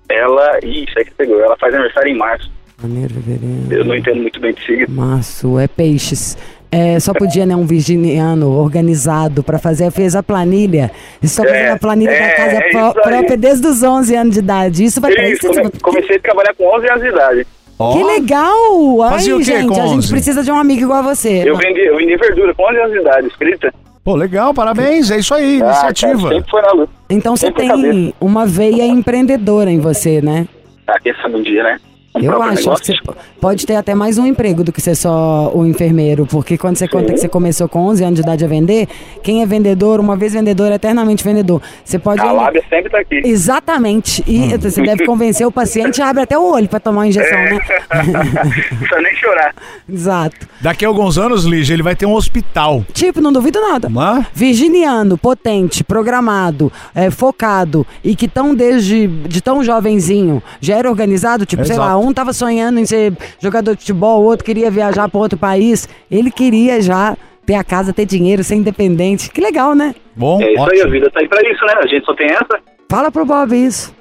Ela. 0.08 0.58
Ih, 0.64 0.82
isso 0.88 0.98
aí 0.98 1.04
que 1.04 1.14
pegou. 1.14 1.40
Ela 1.40 1.56
faz 1.60 1.72
aniversário 1.72 2.10
em 2.10 2.18
março. 2.18 2.50
Janeiro, 2.82 3.14
fevereiro. 3.14 3.66
Eu 3.70 3.84
não 3.84 3.94
entendo 3.94 4.20
muito 4.22 4.40
bem 4.40 4.52
de 4.54 4.66
signo. 4.66 4.86
Março, 4.88 5.56
é 5.56 5.68
peixes. 5.68 6.36
É, 6.74 6.98
só 6.98 7.12
podia, 7.12 7.44
né, 7.44 7.54
um 7.54 7.66
virginiano 7.66 8.50
organizado 8.58 9.42
pra 9.42 9.58
fazer, 9.58 9.90
fez 9.90 10.16
a 10.16 10.22
planilha. 10.22 10.90
Estou 11.22 11.44
fazendo 11.44 11.60
É, 11.64 11.70
a 11.72 11.76
planilha 11.78 12.10
da 12.12 12.16
é, 12.16 12.30
casa 12.30 12.56
é 12.56 12.70
pró- 12.70 12.92
própria 12.94 13.36
desde 13.36 13.66
os 13.66 13.82
11 13.82 14.16
anos 14.16 14.32
de 14.32 14.38
idade. 14.40 14.82
Isso 14.84 14.98
vai 14.98 15.12
Isso, 15.12 15.46
isso. 15.50 15.60
come- 15.60 15.70
comecei 15.82 16.16
a 16.16 16.20
trabalhar 16.20 16.54
com 16.54 16.64
11 16.74 16.88
anos 16.88 17.02
de 17.02 17.08
idade. 17.10 17.46
Ó, 17.78 17.92
Que 17.92 18.02
legal! 18.04 19.02
Ai, 19.02 19.10
Fazia 19.10 19.34
o 19.36 19.38
quê 19.38 19.44
gente, 19.44 19.80
a 19.80 19.86
gente 19.86 19.96
11? 19.98 20.10
precisa 20.10 20.42
de 20.42 20.50
um 20.50 20.56
amigo 20.58 20.80
igual 20.82 21.00
a 21.00 21.14
você. 21.14 21.42
Eu 21.46 21.56
vendi, 21.58 21.80
eu 21.80 21.96
vendi 21.96 22.16
verdura 22.16 22.54
com 22.54 22.62
11 22.62 22.78
anos 22.78 22.92
de 22.92 22.98
idade, 23.00 23.26
escrita. 23.26 23.74
Pô, 24.02 24.16
legal, 24.16 24.54
parabéns. 24.54 25.10
É 25.10 25.18
isso 25.18 25.34
aí, 25.34 25.60
Ah, 25.62 25.66
iniciativa. 25.66 26.22
cara, 26.22 26.34
sempre 26.36 26.50
foi 26.50 26.62
na 26.62 26.72
luta. 26.72 26.92
Então 27.10 27.36
você 27.36 27.50
tem 27.52 27.68
cabeça. 27.68 28.14
uma 28.20 28.46
veia 28.46 28.86
empreendedora 28.86 29.70
em 29.70 29.78
você, 29.78 30.20
né? 30.22 30.48
Ah, 30.86 30.98
quem 31.00 31.12
sabe 31.20 31.36
um 31.36 31.42
dia, 31.42 31.62
né? 31.62 31.78
Eu 32.14 32.42
acho, 32.42 32.70
acho 32.70 32.82
que 32.82 32.86
você 32.88 32.98
pode 33.40 33.64
ter 33.66 33.74
até 33.74 33.94
mais 33.94 34.18
um 34.18 34.26
emprego 34.26 34.62
do 34.62 34.70
que 34.70 34.82
ser 34.82 34.94
só 34.94 35.50
o 35.54 35.66
enfermeiro, 35.66 36.26
porque 36.26 36.58
quando 36.58 36.76
você 36.76 36.86
conta 36.86 37.10
que 37.12 37.18
você 37.18 37.28
começou 37.28 37.66
com 37.68 37.80
11 37.86 38.04
anos 38.04 38.14
de 38.16 38.20
idade 38.22 38.44
a 38.44 38.48
vender, 38.48 38.86
quem 39.22 39.40
é 39.42 39.46
vendedor, 39.46 39.98
uma 39.98 40.14
vez 40.14 40.34
vendedor, 40.34 40.70
é 40.70 40.74
eternamente 40.74 41.24
vendedor. 41.24 41.62
Você 41.82 41.98
pode... 41.98 42.20
A 42.20 42.30
lábia 42.30 42.62
sempre 42.68 42.90
tá 42.90 42.98
aqui. 42.98 43.22
Exatamente. 43.24 44.22
E 44.26 44.42
Hum. 44.54 44.58
você 44.58 44.82
deve 44.82 45.06
convencer 45.06 45.46
o 45.46 45.50
paciente 45.52 45.98
e 45.98 46.02
abre 46.02 46.22
até 46.24 46.36
o 46.36 46.42
olho 46.52 46.68
pra 46.68 46.78
tomar 46.78 47.00
uma 47.00 47.06
injeção, 47.08 47.38
É. 47.38 47.50
né? 47.54 47.58
Não 48.42 48.50
precisa 48.50 49.00
nem 49.00 49.14
chorar. 49.16 49.54
Exato. 49.88 50.46
Daqui 50.60 50.84
a 50.84 50.88
alguns 50.88 51.16
anos, 51.16 51.44
Lígia, 51.44 51.72
ele 51.74 51.82
vai 51.82 51.96
ter 51.96 52.04
um 52.06 52.12
hospital. 52.12 52.84
Tipo, 52.92 53.20
não 53.20 53.32
duvido 53.32 53.60
nada. 53.60 53.88
Mas, 53.88 54.26
Virginiano, 54.34 55.16
potente, 55.16 55.82
programado, 55.82 56.70
é, 56.94 57.10
focado 57.10 57.86
e 58.04 58.14
que 58.14 58.28
tão 58.28 58.54
desde 58.54 59.06
de 59.06 59.40
tão 59.40 59.64
jovenzinho 59.64 60.42
já 60.60 60.76
era 60.76 60.88
organizado, 60.90 61.44
tipo, 61.46 61.64
sei 61.64 61.74
Exato. 61.74 61.88
lá, 61.88 61.96
um 62.02 62.12
tava 62.12 62.32
sonhando 62.32 62.78
em 62.78 62.84
ser 62.86 63.12
jogador 63.40 63.74
de 63.74 63.80
futebol, 63.80 64.20
o 64.20 64.24
outro 64.24 64.44
queria 64.44 64.70
viajar 64.70 65.08
para 65.08 65.20
outro 65.20 65.38
país, 65.38 65.88
ele 66.10 66.30
queria 66.30 66.80
já 66.82 67.16
ter 67.46 67.54
a 67.54 67.64
casa, 67.64 67.92
ter 67.92 68.06
dinheiro, 68.06 68.42
ser 68.44 68.54
independente. 68.56 69.30
Que 69.30 69.40
legal, 69.40 69.74
né? 69.74 69.94
bom, 70.16 70.40
É 70.40 70.52
isso 70.52 70.60
aí, 70.62 70.78
a 70.80 70.82
ótimo. 70.84 70.90
vida 70.90 71.10
tá 71.10 71.20
aí 71.20 71.28
pra 71.28 71.40
isso, 71.50 71.64
né? 71.66 71.74
A 71.78 71.86
gente 71.86 72.04
só 72.04 72.14
tem 72.14 72.28
essa. 72.28 72.60
Fala 72.88 73.10
pro 73.10 73.24
Bob 73.24 73.52
isso. 73.54 73.94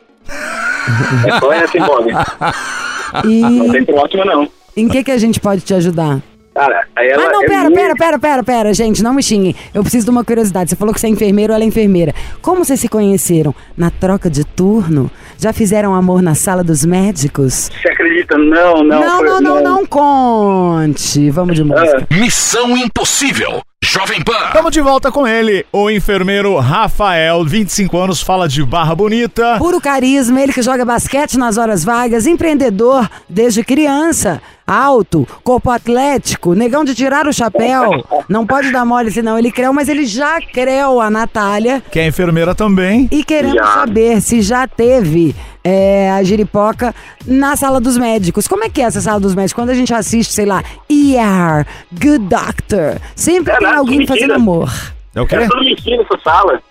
É 1.27 1.39
só 1.39 1.51
essa, 1.51 1.77
hein, 1.77 1.83
Bob? 1.85 2.11
Não 2.11 3.71
tem 3.71 3.81
E 3.81 3.85
próxima, 3.85 4.25
não. 4.25 4.47
em 4.75 4.87
que 4.87 5.03
que 5.03 5.11
a 5.11 5.17
gente 5.17 5.39
pode 5.39 5.61
te 5.61 5.73
ajudar? 5.73 6.21
Cara, 6.53 6.85
aí 6.97 7.07
ela 7.07 7.23
ah, 7.27 7.31
não, 7.31 7.43
é 7.43 7.47
pera, 7.47 7.63
muito... 7.63 7.75
pera, 7.75 7.95
pera, 7.95 8.19
pera, 8.19 8.43
pera, 8.43 8.73
gente, 8.73 9.01
não 9.01 9.13
me 9.13 9.23
xinguem. 9.23 9.55
Eu 9.73 9.81
preciso 9.83 10.05
de 10.05 10.11
uma 10.11 10.23
curiosidade. 10.23 10.69
Você 10.69 10.75
falou 10.75 10.93
que 10.93 10.99
você 10.99 11.07
é 11.07 11.09
enfermeiro, 11.09 11.53
ela 11.53 11.63
é 11.63 11.67
enfermeira. 11.67 12.13
Como 12.41 12.65
vocês 12.65 12.77
se 12.79 12.89
conheceram? 12.89 13.55
Na 13.77 13.89
troca 13.89 14.29
de 14.29 14.43
turno? 14.43 15.09
Já 15.41 15.51
fizeram 15.51 15.95
amor 15.95 16.21
na 16.21 16.35
sala 16.35 16.63
dos 16.63 16.85
médicos? 16.85 17.71
Você 17.81 17.89
acredita? 17.89 18.37
Não, 18.37 18.83
não. 18.83 18.99
não, 19.01 19.17
foi- 19.17 19.27
não, 19.27 19.41
não, 19.41 19.63
não 19.63 19.85
conte. 19.87 21.31
Vamos 21.31 21.55
de 21.55 21.63
música. 21.63 22.05
Missão 22.11 22.77
Impossível. 22.77 23.59
Jovem 23.83 24.21
Pan. 24.21 24.45
Estamos 24.45 24.71
de 24.71 24.79
volta 24.79 25.11
com 25.11 25.27
ele, 25.27 25.65
o 25.73 25.89
enfermeiro 25.89 26.55
Rafael, 26.59 27.43
25 27.43 27.97
anos, 27.97 28.21
fala 28.21 28.47
de 28.47 28.63
Barra 28.63 28.93
Bonita. 28.93 29.55
Puro 29.57 29.81
carisma, 29.81 30.39
ele 30.39 30.53
que 30.53 30.61
joga 30.61 30.85
basquete 30.85 31.35
nas 31.37 31.57
horas 31.57 31.83
vagas, 31.83 32.27
empreendedor 32.27 33.09
desde 33.27 33.63
criança, 33.63 34.39
alto, 34.67 35.27
corpo 35.43 35.71
atlético, 35.71 36.53
negão 36.53 36.85
de 36.85 36.93
tirar 36.93 37.27
o 37.27 37.33
chapéu. 37.33 38.05
Não 38.29 38.45
pode 38.45 38.71
dar 38.71 38.85
mole 38.85 39.11
senão 39.11 39.37
ele 39.37 39.51
creu, 39.51 39.73
mas 39.73 39.89
ele 39.89 40.05
já 40.05 40.39
creu 40.39 41.01
a 41.01 41.09
Natália. 41.09 41.81
Que 41.91 41.99
é 41.99 42.07
enfermeira 42.07 42.53
também. 42.53 43.09
E 43.11 43.23
queremos 43.23 43.55
Já. 43.55 43.65
saber 43.73 44.21
se 44.21 44.41
já 44.41 44.67
teve 44.67 45.35
é, 45.63 46.09
a 46.11 46.23
giripoca 46.23 46.93
na 47.25 47.55
sala 47.55 47.79
dos 47.79 47.97
médicos. 47.97 48.47
Como 48.47 48.63
é 48.63 48.69
que 48.69 48.81
é 48.81 48.85
essa 48.85 49.01
sala 49.01 49.19
dos 49.19 49.35
médicos? 49.35 49.53
Quando 49.53 49.69
a 49.69 49.73
gente 49.75 49.93
assiste, 49.93 50.33
sei 50.33 50.45
lá, 50.45 50.63
ER, 50.89 51.65
Good 51.91 52.25
Doctor, 52.27 52.99
sempre 53.15 53.53
É 53.53 53.57
tem 53.57 53.67
alguém 53.67 53.99
mentira. 53.99 54.15
fazendo 54.19 54.33
amor. 54.33 54.69
É 55.15 55.21
o 55.21 55.27
quê? 55.27 55.35
É 55.35 55.47
tudo 55.47 55.63
mentira 55.63 56.01
essa 56.03 56.19
sala. 56.23 56.61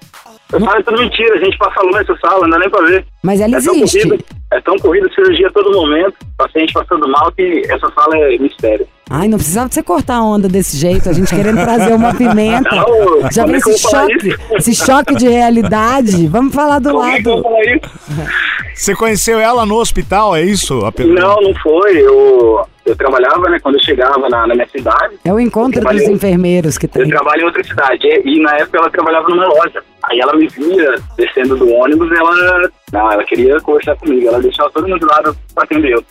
Essa 0.52 0.64
sala 0.64 0.78
é 0.78 0.82
tudo 0.82 0.98
mentira. 0.98 1.34
A 1.34 1.44
gente 1.44 1.58
passa 1.58 1.80
longe 1.82 1.98
dessa 1.98 2.16
sala, 2.20 2.40
não 2.42 2.50
dá 2.50 2.58
nem 2.58 2.70
pra 2.70 2.80
ver. 2.86 3.06
Mas 3.22 3.40
ela 3.40 3.56
É 3.56 3.60
tão 3.60 3.74
existe. 3.74 4.02
corrida, 4.08 4.24
é 4.52 4.60
tão 4.62 4.76
corrida, 4.78 5.08
cirurgia 5.14 5.46
a 5.46 5.52
todo 5.52 5.72
momento, 5.72 6.14
paciente 6.36 6.72
passando 6.72 7.06
mal, 7.08 7.30
que 7.32 7.62
essa 7.68 7.90
sala 7.92 8.16
é 8.16 8.38
mistério. 8.38 8.86
Ai, 9.12 9.26
não 9.26 9.38
precisava 9.38 9.68
de 9.68 9.74
você 9.74 9.82
cortar 9.82 10.14
a 10.18 10.22
onda 10.22 10.48
desse 10.48 10.76
jeito, 10.76 11.08
a 11.08 11.12
gente 11.12 11.34
querendo 11.34 11.56
trazer 11.64 11.92
uma 11.92 12.14
pimenta. 12.14 12.70
Não, 12.76 13.28
Já 13.32 13.44
vem 13.44 13.54
eu 13.56 13.58
esse 13.58 13.78
choque, 13.78 14.36
esse 14.52 14.74
choque 14.74 15.16
de 15.16 15.28
realidade. 15.28 16.28
Vamos 16.28 16.54
falar 16.54 16.78
do 16.78 16.90
Como 16.92 17.04
é 17.04 17.18
eu 17.20 17.24
lado. 17.34 17.42
falar 17.42 17.60
isso? 17.64 18.30
Você 18.74 18.94
conheceu 18.94 19.40
ela 19.40 19.66
no 19.66 19.74
hospital, 19.76 20.36
é 20.36 20.42
isso? 20.42 20.74
Não, 21.06 21.36
não 21.42 21.54
foi. 21.60 21.98
Eu, 22.00 22.64
eu 22.86 22.94
trabalhava, 22.96 23.50
né, 23.50 23.58
quando 23.60 23.74
eu 23.74 23.82
chegava 23.84 24.28
na, 24.28 24.46
na 24.46 24.54
minha 24.54 24.68
cidade. 24.68 25.16
É 25.24 25.32
o 25.32 25.40
encontro 25.40 25.80
dos 25.82 26.02
enfermeiros 26.02 26.78
que 26.78 26.86
Eu 26.86 26.90
tem. 26.90 27.08
trabalho 27.08 27.42
em 27.42 27.44
outra 27.46 27.64
cidade. 27.64 28.06
E, 28.06 28.36
e 28.36 28.40
na 28.42 28.56
época 28.58 28.78
ela 28.78 28.90
trabalhava 28.90 29.28
numa 29.28 29.48
loja. 29.48 29.82
Aí 30.10 30.18
ela 30.18 30.34
me 30.34 30.48
via 30.48 30.96
descendo 31.16 31.56
do 31.56 31.72
ônibus 31.72 32.10
ela. 32.10 32.68
Não, 32.92 33.12
ela 33.12 33.22
queria 33.24 33.60
conversar 33.60 33.94
comigo. 33.96 34.26
Ela 34.26 34.40
deixava 34.40 34.68
todo 34.70 34.88
mundo 34.88 34.98
de 34.98 35.06
lado 35.06 35.36
pra 35.54 35.62
atender 35.64 35.92
eu. 35.92 36.04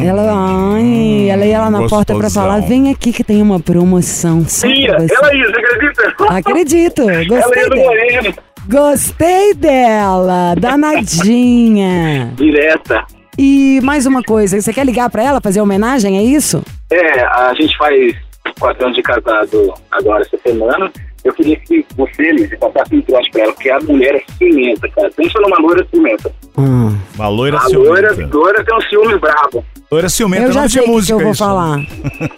Ela, 0.00 0.76
ai, 0.76 1.28
ela 1.28 1.44
ia 1.44 1.60
lá 1.60 1.70
na 1.70 1.88
porta 1.88 2.14
pra 2.14 2.22
Gostosão. 2.22 2.44
falar: 2.44 2.60
vem 2.60 2.92
aqui 2.92 3.12
que 3.12 3.24
tem 3.24 3.42
uma 3.42 3.58
promoção. 3.58 4.38
Ia, 4.38 4.44
você. 4.44 5.14
ela 5.14 5.34
ia, 5.34 5.44
você 5.46 5.58
acredita? 5.58 6.14
Acredito, 6.28 7.10
Ela 7.10 7.24
gostei 7.24 7.62
ia 7.62 7.68
do 7.68 7.74
dela. 7.74 8.34
Gostei 8.68 9.54
dela, 9.54 10.54
danadinha. 10.56 12.32
direta. 12.38 13.04
E 13.38 13.80
mais 13.82 14.06
uma 14.06 14.22
coisa, 14.22 14.60
você 14.60 14.72
quer 14.72 14.86
ligar 14.86 15.10
pra 15.10 15.22
ela, 15.22 15.40
fazer 15.40 15.60
homenagem, 15.60 16.16
é 16.16 16.22
isso? 16.22 16.62
É, 16.90 17.22
a 17.24 17.52
gente 17.54 17.76
faz 17.76 18.16
quatro 18.58 18.84
anos 18.84 18.96
de 18.96 19.02
casado 19.02 19.74
agora 19.90 20.22
essa 20.22 20.38
semana. 20.38 20.90
Eu 21.26 21.32
queria 21.34 21.56
que 21.58 21.84
você, 21.96 22.30
Liz, 22.32 22.48
passasse 22.58 22.94
um 22.94 23.02
troço 23.02 23.28
pra 23.32 23.42
ela, 23.42 23.52
porque 23.52 23.68
a 23.68 23.80
mulher 23.80 24.14
é 24.14 24.22
ciumenta, 24.38 24.88
cara. 24.90 25.10
Pensa 25.16 25.40
numa 25.40 25.58
loira 25.58 25.84
ciumenta. 25.92 26.32
Hum. 26.56 26.96
Uma 27.16 27.28
loira 27.28 27.58
A 27.58 27.66
loira, 27.68 28.14
ciumenta. 28.14 28.36
loira 28.36 28.64
tem 28.64 28.76
um 28.76 28.80
ciúme 28.82 29.18
brabo. 29.18 29.64
Loira 29.90 30.08
ciumenta 30.08 30.44
é 30.44 30.46
Eu 30.48 30.52
já 30.52 30.66
de 30.66 30.72
sei 30.72 30.80
o 30.80 30.84
que 30.84 30.88
que 30.90 30.94
música 30.96 31.14
eu 31.14 31.20
vou 31.20 31.30
isso. 31.32 31.38
falar. 31.44 31.80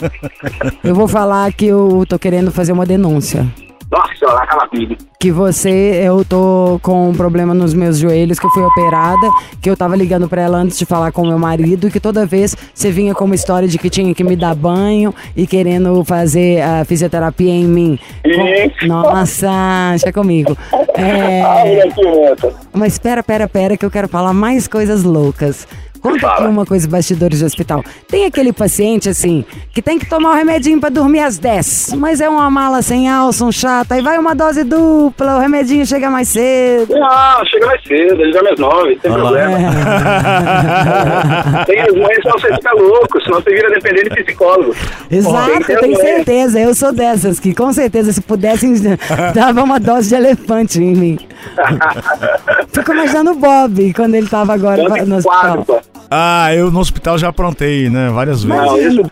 eu 0.82 0.94
vou 0.94 1.06
falar 1.08 1.52
que 1.52 1.66
eu 1.66 2.04
tô 2.08 2.18
querendo 2.18 2.50
fazer 2.50 2.72
uma 2.72 2.86
denúncia. 2.86 3.46
Nossa, 3.90 4.12
ela 4.22 4.42
acaba 4.42 4.68
tudo. 4.68 4.96
Que 5.18 5.32
você, 5.32 6.02
eu 6.04 6.24
tô 6.24 6.78
com 6.82 7.08
um 7.08 7.14
problema 7.14 7.54
nos 7.54 7.72
meus 7.72 7.98
joelhos, 7.98 8.38
que 8.38 8.46
eu 8.46 8.50
fui 8.50 8.62
operada, 8.62 9.28
que 9.62 9.68
eu 9.68 9.76
tava 9.76 9.96
ligando 9.96 10.28
pra 10.28 10.42
ela 10.42 10.58
antes 10.58 10.78
de 10.78 10.84
falar 10.84 11.10
com 11.10 11.26
meu 11.26 11.38
marido, 11.38 11.88
e 11.88 11.90
que 11.90 11.98
toda 11.98 12.26
vez 12.26 12.54
você 12.74 12.90
vinha 12.90 13.14
com 13.14 13.24
uma 13.24 13.34
história 13.34 13.66
de 13.66 13.78
que 13.78 13.88
tinha 13.88 14.14
que 14.14 14.22
me 14.22 14.36
dar 14.36 14.54
banho 14.54 15.14
e 15.34 15.46
querendo 15.46 16.04
fazer 16.04 16.60
a 16.62 16.84
fisioterapia 16.84 17.50
em 17.50 17.64
mim. 17.64 17.98
Isso. 18.24 18.86
Nossa, 18.86 19.48
deixa 19.90 20.12
comigo. 20.12 20.56
A 20.72 20.78
É, 21.00 21.64
mulher 21.64 21.94
ciumenta. 21.94 22.52
mas 22.72 22.92
espera, 22.94 23.22
pera, 23.22 23.48
pera, 23.48 23.76
que 23.76 23.84
eu 23.86 23.90
quero 23.90 24.08
falar 24.08 24.32
mais 24.32 24.68
coisas 24.68 25.02
loucas. 25.04 25.66
Conta 26.00 26.26
aqui 26.28 26.42
uma 26.44 26.64
coisa, 26.66 26.88
bastidores 26.88 27.38
de 27.40 27.44
hospital. 27.44 27.84
Tem 28.08 28.24
aquele 28.24 28.52
paciente, 28.52 29.08
assim, 29.08 29.44
que 29.72 29.80
tem 29.82 29.98
que 29.98 30.06
tomar 30.06 30.32
o 30.32 30.34
remedinho 30.34 30.80
pra 30.80 30.88
dormir 30.88 31.20
às 31.20 31.38
10, 31.38 31.94
mas 31.96 32.20
é 32.20 32.28
uma 32.28 32.50
mala 32.50 32.82
sem 32.82 33.08
alça, 33.08 33.44
um 33.44 33.52
chato, 33.52 33.92
aí 33.92 34.02
vai 34.02 34.18
uma 34.18 34.34
dose 34.34 34.64
dupla, 34.64 35.36
o 35.36 35.40
remedinho 35.40 35.86
chega 35.86 36.10
mais 36.10 36.28
cedo. 36.28 36.94
Não, 36.94 37.44
chega 37.46 37.66
mais 37.66 37.82
cedo, 37.82 38.20
ele 38.22 38.36
é 38.36 38.42
mais 38.42 38.58
nove, 38.58 38.98
sem 39.00 39.10
Olha 39.10 39.22
lá. 39.22 39.30
problema. 39.30 39.58
Tem 41.66 41.80
as 41.80 41.92
mães, 41.94 42.18
senão 42.22 42.38
você 42.38 42.54
fica 42.54 42.72
louco, 42.74 43.20
senão 43.22 43.40
você 43.40 43.50
vira 43.50 43.70
dependente 43.70 44.10
de 44.10 44.24
psicólogo. 44.24 44.74
Exato, 45.10 45.64
que 45.64 45.72
eu 45.72 45.80
tenho 45.80 45.96
certeza, 45.96 46.60
eu 46.60 46.74
sou 46.74 46.92
dessas, 46.92 47.40
que 47.40 47.54
com 47.54 47.72
certeza 47.72 48.12
se 48.12 48.20
pudessem, 48.20 48.74
dava 49.34 49.62
uma 49.62 49.80
dose 49.80 50.08
de 50.10 50.14
elefante 50.14 50.82
em 50.82 50.94
mim. 50.94 51.18
Fico 52.72 52.92
imaginando 52.92 53.32
o 53.32 53.34
Bob, 53.34 53.92
quando 53.94 54.14
ele 54.14 54.28
tava 54.28 54.52
agora 54.54 54.82
no 54.82 54.92
que 54.92 54.98
quadro, 55.00 55.16
hospital. 55.16 55.64
pô. 55.64 55.80
Ah, 56.10 56.54
eu 56.54 56.70
no 56.70 56.80
hospital 56.80 57.18
já 57.18 57.28
aprontei, 57.28 57.88
né? 57.90 58.08
Várias 58.10 58.42
vezes. 58.42 58.62
Não, 58.62 58.78
isso 58.78 59.02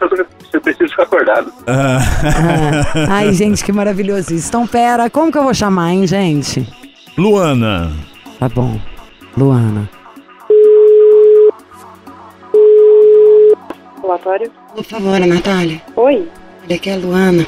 você 0.50 0.60
precisa 0.60 0.88
ficar 0.88 1.02
acordado. 1.02 1.52
Ah, 1.66 1.98
Ai, 3.10 3.32
gente, 3.32 3.62
que 3.64 3.72
maravilhoso 3.72 4.32
isso. 4.32 4.48
Então, 4.48 4.66
pera, 4.66 5.10
como 5.10 5.30
que 5.30 5.38
eu 5.38 5.42
vou 5.44 5.54
chamar, 5.54 5.92
hein, 5.92 6.06
gente? 6.06 6.66
Luana. 7.18 7.92
Tá 8.38 8.48
bom. 8.48 8.78
Luana. 9.36 9.88
Relatório? 14.02 14.50
Por 14.74 14.84
favor, 14.84 15.18
Natália. 15.20 15.80
Oi? 15.96 16.28
Olha 16.64 16.76
aqui 16.76 16.90
é 16.90 16.94
a 16.94 16.96
Luana. 16.96 17.46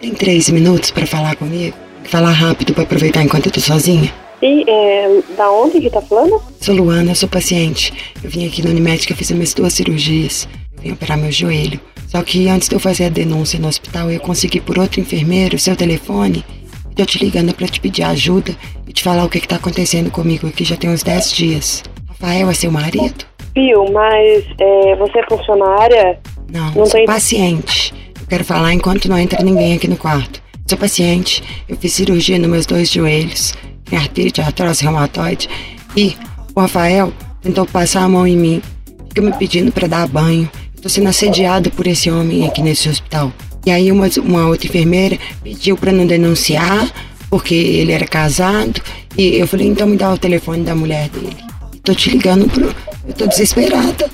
Tem 0.00 0.12
três 0.14 0.48
minutos 0.50 0.90
pra 0.90 1.06
falar 1.06 1.36
comigo? 1.36 1.76
Falar 2.04 2.32
rápido 2.32 2.72
pra 2.74 2.82
aproveitar 2.82 3.22
enquanto 3.22 3.46
eu 3.46 3.52
tô 3.52 3.60
sozinha. 3.60 4.12
E 4.42 4.64
é, 4.68 5.20
da 5.36 5.50
onde 5.50 5.80
que 5.80 5.90
tá 5.90 6.00
falando? 6.00 6.40
Sou 6.60 6.74
Luana, 6.74 7.10
eu 7.10 7.14
sou 7.14 7.28
paciente. 7.28 7.92
Eu 8.22 8.30
vim 8.30 8.46
aqui 8.46 8.62
na 8.62 8.70
Unimed, 8.70 9.06
eu 9.10 9.16
fiz 9.16 9.30
minhas 9.32 9.52
duas 9.54 9.72
cirurgias. 9.74 10.48
Vim 10.82 10.92
operar 10.92 11.18
meu 11.18 11.30
joelho. 11.30 11.78
Só 12.06 12.22
que 12.22 12.48
antes 12.48 12.68
de 12.68 12.74
eu 12.74 12.80
fazer 12.80 13.04
a 13.04 13.08
denúncia 13.10 13.58
no 13.58 13.68
hospital, 13.68 14.10
eu 14.10 14.18
consegui 14.20 14.60
por 14.60 14.78
outro 14.78 15.00
enfermeiro 15.00 15.58
seu 15.58 15.76
telefone. 15.76 16.44
E 16.90 16.94
tô 16.94 17.04
te 17.04 17.22
ligando 17.22 17.54
pra 17.54 17.68
te 17.68 17.80
pedir 17.80 18.02
ajuda 18.02 18.56
e 18.88 18.92
te 18.92 19.02
falar 19.02 19.24
o 19.24 19.28
que 19.28 19.40
que 19.40 19.46
tá 19.48 19.56
acontecendo 19.56 20.10
comigo 20.10 20.46
aqui 20.48 20.64
já 20.64 20.76
tem 20.76 20.90
uns 20.90 21.02
10 21.02 21.32
dias. 21.32 21.82
Rafael 22.08 22.50
é 22.50 22.54
seu 22.54 22.72
marido? 22.72 23.24
Viu, 23.54 23.84
mas 23.92 24.44
é, 24.58 24.96
você 24.96 25.18
é 25.18 25.26
funcionária? 25.28 26.18
Não, 26.52 26.66
Não 26.66 26.86
sou 26.86 26.92
tem- 26.94 27.04
paciente. 27.06 27.92
Eu 28.20 28.26
quero 28.26 28.44
falar 28.44 28.72
enquanto 28.72 29.08
não 29.08 29.18
entra 29.18 29.42
ninguém 29.42 29.74
aqui 29.74 29.86
no 29.86 29.96
quarto. 29.96 30.42
Sou 30.66 30.78
paciente. 30.78 31.42
Eu 31.68 31.76
fiz 31.76 31.92
cirurgia 31.92 32.38
nos 32.38 32.48
meus 32.48 32.66
dois 32.66 32.90
joelhos. 32.90 33.54
Artrite, 33.96 34.40
artrose 34.40 34.82
reumatoide. 34.82 35.48
E 35.96 36.16
o 36.54 36.60
Rafael 36.60 37.12
tentou 37.42 37.66
passar 37.66 38.02
a 38.02 38.08
mão 38.08 38.26
em 38.26 38.36
mim. 38.36 38.62
Fica 39.08 39.22
me 39.22 39.32
pedindo 39.32 39.72
pra 39.72 39.86
dar 39.86 40.06
banho. 40.06 40.48
Tô 40.80 40.88
sendo 40.88 41.08
assediado 41.08 41.70
por 41.70 41.86
esse 41.86 42.10
homem 42.10 42.46
aqui 42.46 42.62
nesse 42.62 42.88
hospital. 42.88 43.32
E 43.66 43.70
aí 43.70 43.92
uma, 43.92 44.08
uma 44.22 44.46
outra 44.46 44.66
enfermeira 44.66 45.18
pediu 45.42 45.76
pra 45.76 45.92
não 45.92 46.06
denunciar, 46.06 46.90
porque 47.28 47.54
ele 47.54 47.92
era 47.92 48.06
casado. 48.06 48.80
E 49.18 49.36
eu 49.36 49.46
falei, 49.46 49.66
então 49.66 49.86
me 49.86 49.96
dá 49.96 50.12
o 50.12 50.18
telefone 50.18 50.62
da 50.62 50.74
mulher 50.74 51.08
dele. 51.10 51.36
Tô 51.82 51.94
te 51.94 52.10
ligando 52.10 52.48
pro... 52.48 52.74
Eu 53.06 53.14
tô 53.14 53.26
desesperada. 53.26 54.08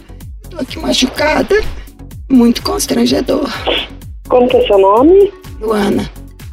Tô 0.51 0.59
aqui 0.59 0.79
machucada. 0.79 1.55
Muito 2.29 2.63
constrangedor. 2.63 3.49
Como 4.29 4.49
que 4.49 4.57
é 4.57 4.67
seu 4.67 4.79
nome? 4.79 5.33
Luana. 5.61 6.11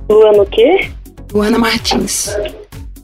Luana 0.09 0.43
o 0.43 0.45
quê? 0.45 0.89
Luana 1.33 1.57
Martins. 1.57 2.29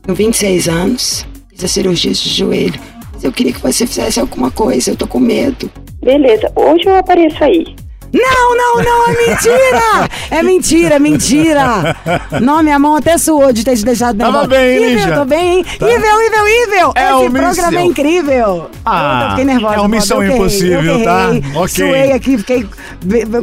Tenho 0.09 0.15
26 0.17 0.67
anos. 0.67 1.25
Fiz 1.49 1.63
a 1.63 1.67
cirurgia 1.67 2.11
de 2.11 2.29
joelho. 2.29 2.79
Mas 3.13 3.23
eu 3.23 3.31
queria 3.31 3.53
que 3.53 3.61
você 3.61 3.85
fizesse 3.85 4.19
alguma 4.19 4.49
coisa. 4.49 4.89
Eu 4.89 4.95
tô 4.95 5.05
com 5.05 5.19
medo. 5.19 5.69
Beleza, 6.03 6.51
hoje 6.55 6.85
eu 6.87 6.95
apareço 6.95 7.43
aí. 7.43 7.75
Não, 8.11 8.57
não, 8.57 8.83
não, 8.83 9.07
é 9.07 9.27
mentira! 9.27 10.09
É 10.31 10.43
mentira, 10.43 10.95
é 10.95 10.99
mentira! 10.99 11.95
Não, 12.41 12.63
minha 12.63 12.79
mão 12.79 12.95
até 12.95 13.17
suou 13.19 13.51
de 13.53 13.63
ter 13.63 13.75
te 13.75 13.85
deixado 13.85 14.17
Tava 14.17 14.31
nervosa. 14.31 14.47
bem, 14.47 14.77
hein, 14.83 14.95
Lígia? 14.95 15.15
tô 15.15 15.25
bem, 15.25 15.57
hein? 15.57 15.65
Tá. 15.77 15.85
Ível, 15.87 16.21
ível, 16.21 16.47
ível! 16.47 16.91
É 16.95 17.03
Esse 17.03 17.13
o 17.13 17.31
programa 17.31 17.67
é 17.67 17.71
míssil. 17.71 17.85
incrível! 17.85 18.71
Ah, 18.85 19.21
eu 19.23 19.29
fiquei 19.29 19.45
nervosa. 19.45 19.75
é 19.75 19.79
uma 19.79 19.87
missão 19.89 20.23
eu 20.23 20.33
impossível, 20.35 20.99
eu 20.99 21.03
tá? 21.03 21.29
errei. 21.29 21.43
Ok. 21.55 21.67
Suei 21.67 22.11
aqui, 22.13 22.37
fiquei 22.37 22.67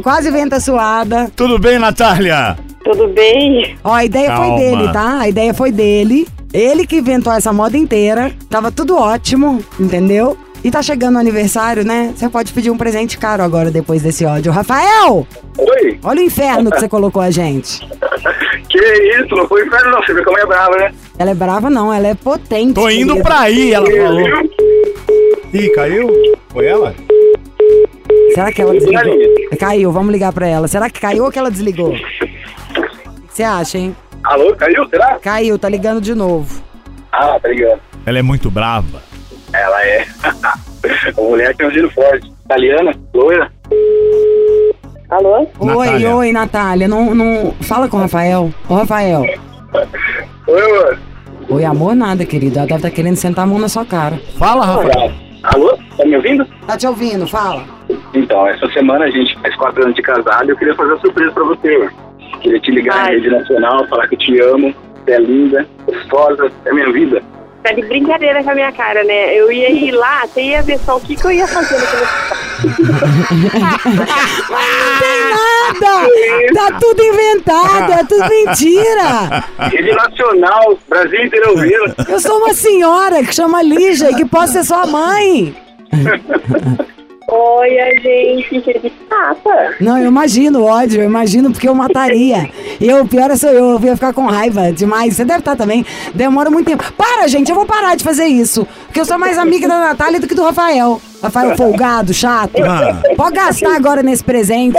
quase 0.03 0.31
venta 0.31 0.59
suada. 0.59 1.31
Tudo 1.35 1.57
bem, 1.59 1.79
Natália? 1.79 2.57
Tudo 2.83 3.07
bem? 3.09 3.77
Ó, 3.83 3.93
a 3.93 4.03
ideia 4.05 4.27
Calma. 4.27 4.47
foi 4.47 4.65
dele, 4.65 4.93
tá? 4.93 5.19
A 5.19 5.29
ideia 5.29 5.53
foi 5.53 5.71
dele. 5.71 6.27
Ele 6.53 6.87
que 6.87 6.97
inventou 6.97 7.31
essa 7.33 7.51
moda 7.51 7.77
inteira. 7.77 8.31
Tava 8.49 8.71
tudo 8.71 8.95
ótimo, 8.97 9.63
entendeu? 9.79 10.37
E 10.63 10.71
tá 10.71 10.81
chegando 10.81 11.15
o 11.15 11.19
aniversário, 11.19 11.85
né? 11.85 12.13
Você 12.15 12.27
pode 12.29 12.51
pedir 12.51 12.71
um 12.71 12.77
presente 12.77 13.17
caro 13.17 13.43
agora, 13.43 13.69
depois 13.69 14.01
desse 14.01 14.25
ódio. 14.25 14.51
Rafael! 14.51 15.27
Oi? 15.57 15.99
Olha 16.03 16.21
o 16.21 16.25
inferno 16.25 16.71
que 16.71 16.79
você 16.79 16.89
colocou 16.89 17.21
a 17.21 17.31
gente. 17.31 17.87
Que 18.69 18.79
isso? 18.79 19.33
Não 19.33 19.47
foi 19.47 19.65
inferno 19.65 19.91
não, 19.91 20.03
você 20.03 20.13
vê 20.13 20.21
como 20.25 20.37
é 20.37 20.45
brava, 20.45 20.75
né? 20.75 20.91
Ela 21.17 21.31
é 21.31 21.33
brava, 21.33 21.69
não, 21.69 21.93
ela 21.93 22.09
é 22.09 22.13
potente. 22.15 22.73
Tô 22.73 22.89
indo 22.89 23.13
querido. 23.13 23.23
pra 23.23 23.39
aí, 23.39 23.71
ela 23.73 23.89
falou. 23.89 24.27
Ih, 25.53 25.69
caiu? 25.69 26.09
Foi 26.49 26.65
ela? 26.65 26.93
Será 28.33 28.51
que 28.51 28.61
ela 28.61 28.73
desligou? 28.73 29.17
Caiu, 29.57 29.89
vamos 29.93 30.11
ligar 30.11 30.33
pra 30.33 30.47
ela. 30.47 30.67
Será 30.67 30.89
que 30.89 30.99
caiu 30.99 31.23
ou 31.23 31.31
que 31.31 31.39
ela 31.39 31.49
desligou? 31.49 31.93
O 31.93 31.97
que 31.97 32.29
você 33.31 33.43
acha, 33.43 33.77
hein? 33.77 33.95
Alô, 34.27 34.53
caiu? 34.57 34.85
Será? 34.89 35.17
Caiu, 35.21 35.57
tá 35.57 35.69
ligando 35.69 36.01
de 36.01 36.13
novo. 36.13 36.61
Ah, 37.13 37.39
tá 37.41 37.47
ligado. 37.47 37.79
Ela 38.05 38.19
é 38.19 38.21
muito 38.21 38.51
brava. 38.51 39.01
Ela 39.53 39.83
é. 39.85 40.05
A 41.17 41.21
mulher 41.21 41.55
tem 41.55 41.65
um 41.65 41.71
giro 41.71 41.89
forte. 41.91 42.29
Italiana, 42.43 42.93
loira. 43.13 43.49
Alô? 45.09 45.47
Oi, 45.59 45.85
Natália. 45.85 46.15
oi, 46.15 46.31
Natália. 46.33 46.87
Não, 46.89 47.15
não... 47.15 47.53
Fala 47.61 47.87
com 47.87 47.95
o 47.95 48.01
Rafael. 48.01 48.53
Ô, 48.67 48.75
Rafael. 48.75 49.21
Oi, 50.47 50.71
mano. 50.71 50.99
Oi, 51.49 51.63
amor, 51.63 51.95
nada, 51.95 52.25
querido. 52.25 52.57
Ela 52.57 52.67
deve 52.67 52.79
estar 52.79 52.91
querendo 52.91 53.15
sentar 53.15 53.45
a 53.45 53.47
mão 53.47 53.57
na 53.57 53.69
sua 53.69 53.85
cara. 53.85 54.19
Fala, 54.37 54.65
Rafael. 54.65 55.11
Alô? 55.43 55.77
Tá 55.95 56.05
me 56.05 56.17
ouvindo? 56.17 56.45
Tá 56.67 56.75
te 56.75 56.85
ouvindo, 56.85 57.25
fala. 57.25 57.63
Então, 58.13 58.45
essa 58.45 58.67
semana 58.73 59.05
a 59.05 59.09
gente 59.09 59.39
faz 59.39 59.55
quatro 59.55 59.83
anos 59.83 59.95
de 59.95 60.01
casado 60.01 60.47
e 60.47 60.49
eu 60.49 60.57
queria 60.57 60.75
fazer 60.75 60.91
uma 60.91 60.99
surpresa 60.99 61.31
pra 61.31 61.43
você. 61.45 61.77
mano. 61.77 62.06
Queria 62.41 62.59
te 62.59 62.71
ligar 62.71 62.95
na 62.95 63.03
Ai. 63.03 63.15
rede 63.15 63.29
nacional, 63.29 63.87
falar 63.87 64.07
que 64.07 64.15
eu 64.15 64.19
te 64.19 64.39
amo, 64.41 64.73
você 65.03 65.11
é 65.11 65.19
linda, 65.19 65.67
gostosa, 65.85 66.51
é 66.65 66.73
minha 66.73 66.91
vida. 66.91 67.21
Tá 67.63 67.73
de 67.73 67.81
brincadeira 67.81 68.43
com 68.43 68.51
a 68.51 68.55
minha 68.55 68.71
cara, 68.71 69.03
né? 69.03 69.35
Eu 69.35 69.51
ia 69.51 69.69
ir 69.69 69.91
lá, 69.91 70.25
você 70.25 70.41
ia 70.41 70.61
ver 70.61 70.79
só 70.79 70.97
o 70.97 71.01
que, 71.01 71.15
que 71.15 71.25
eu 71.25 71.31
ia 71.31 71.47
fazer 71.47 71.75
naquele 71.77 72.05
Nada! 75.33 76.07
Tá 76.53 76.79
tudo 76.79 77.03
inventado, 77.03 77.91
é 77.91 78.03
tudo 78.05 78.29
mentira! 78.29 79.43
Rede 79.69 79.91
nacional, 79.91 80.77
Brasil 80.87 81.25
inteiro 81.25 81.49
ouvindo. 81.51 81.95
Eu 82.07 82.19
sou 82.19 82.37
uma 82.37 82.53
senhora 82.53 83.23
que 83.23 83.33
chama 83.33 83.61
Lígia 83.61 84.11
e 84.11 84.15
que 84.15 84.25
posso 84.25 84.53
ser 84.53 84.63
sua 84.63 84.85
mãe. 84.85 85.55
Olha, 87.29 87.91
gente, 88.01 88.61
que 88.61 88.89
passa. 89.09 89.75
Não, 89.81 89.97
eu 89.97 90.07
imagino 90.07 90.63
ódio, 90.63 91.01
eu 91.01 91.05
imagino 91.05 91.51
porque 91.51 91.67
eu 91.67 91.75
mataria. 91.75 92.49
E 92.79 92.87
eu, 92.87 93.01
o 93.03 93.07
pior 93.07 93.29
é 93.29 93.35
sou 93.35 93.49
eu, 93.49 93.71
eu 93.71 93.81
ia 93.81 93.95
ficar 93.95 94.13
com 94.13 94.25
raiva 94.27 94.71
demais. 94.71 95.15
Você 95.15 95.25
deve 95.25 95.39
estar 95.39 95.57
também. 95.57 95.85
Demora 96.13 96.49
muito 96.49 96.67
tempo. 96.67 96.89
Para, 96.93 97.27
gente, 97.27 97.49
eu 97.49 97.55
vou 97.55 97.65
parar 97.65 97.95
de 97.95 98.03
fazer 98.03 98.27
isso. 98.27 98.65
Porque 98.85 99.01
eu 99.01 99.05
sou 99.05 99.17
mais 99.17 99.37
amiga 99.37 99.67
da 99.67 99.77
Natália 99.77 100.21
do 100.21 100.27
que 100.27 100.33
do 100.33 100.43
Rafael. 100.43 101.01
Rafael 101.21 101.57
folgado, 101.57 102.13
chato. 102.13 102.63
Ah. 102.63 103.01
Pode 103.17 103.35
gastar 103.35 103.75
agora 103.75 104.01
nesse 104.01 104.23
presente. 104.23 104.77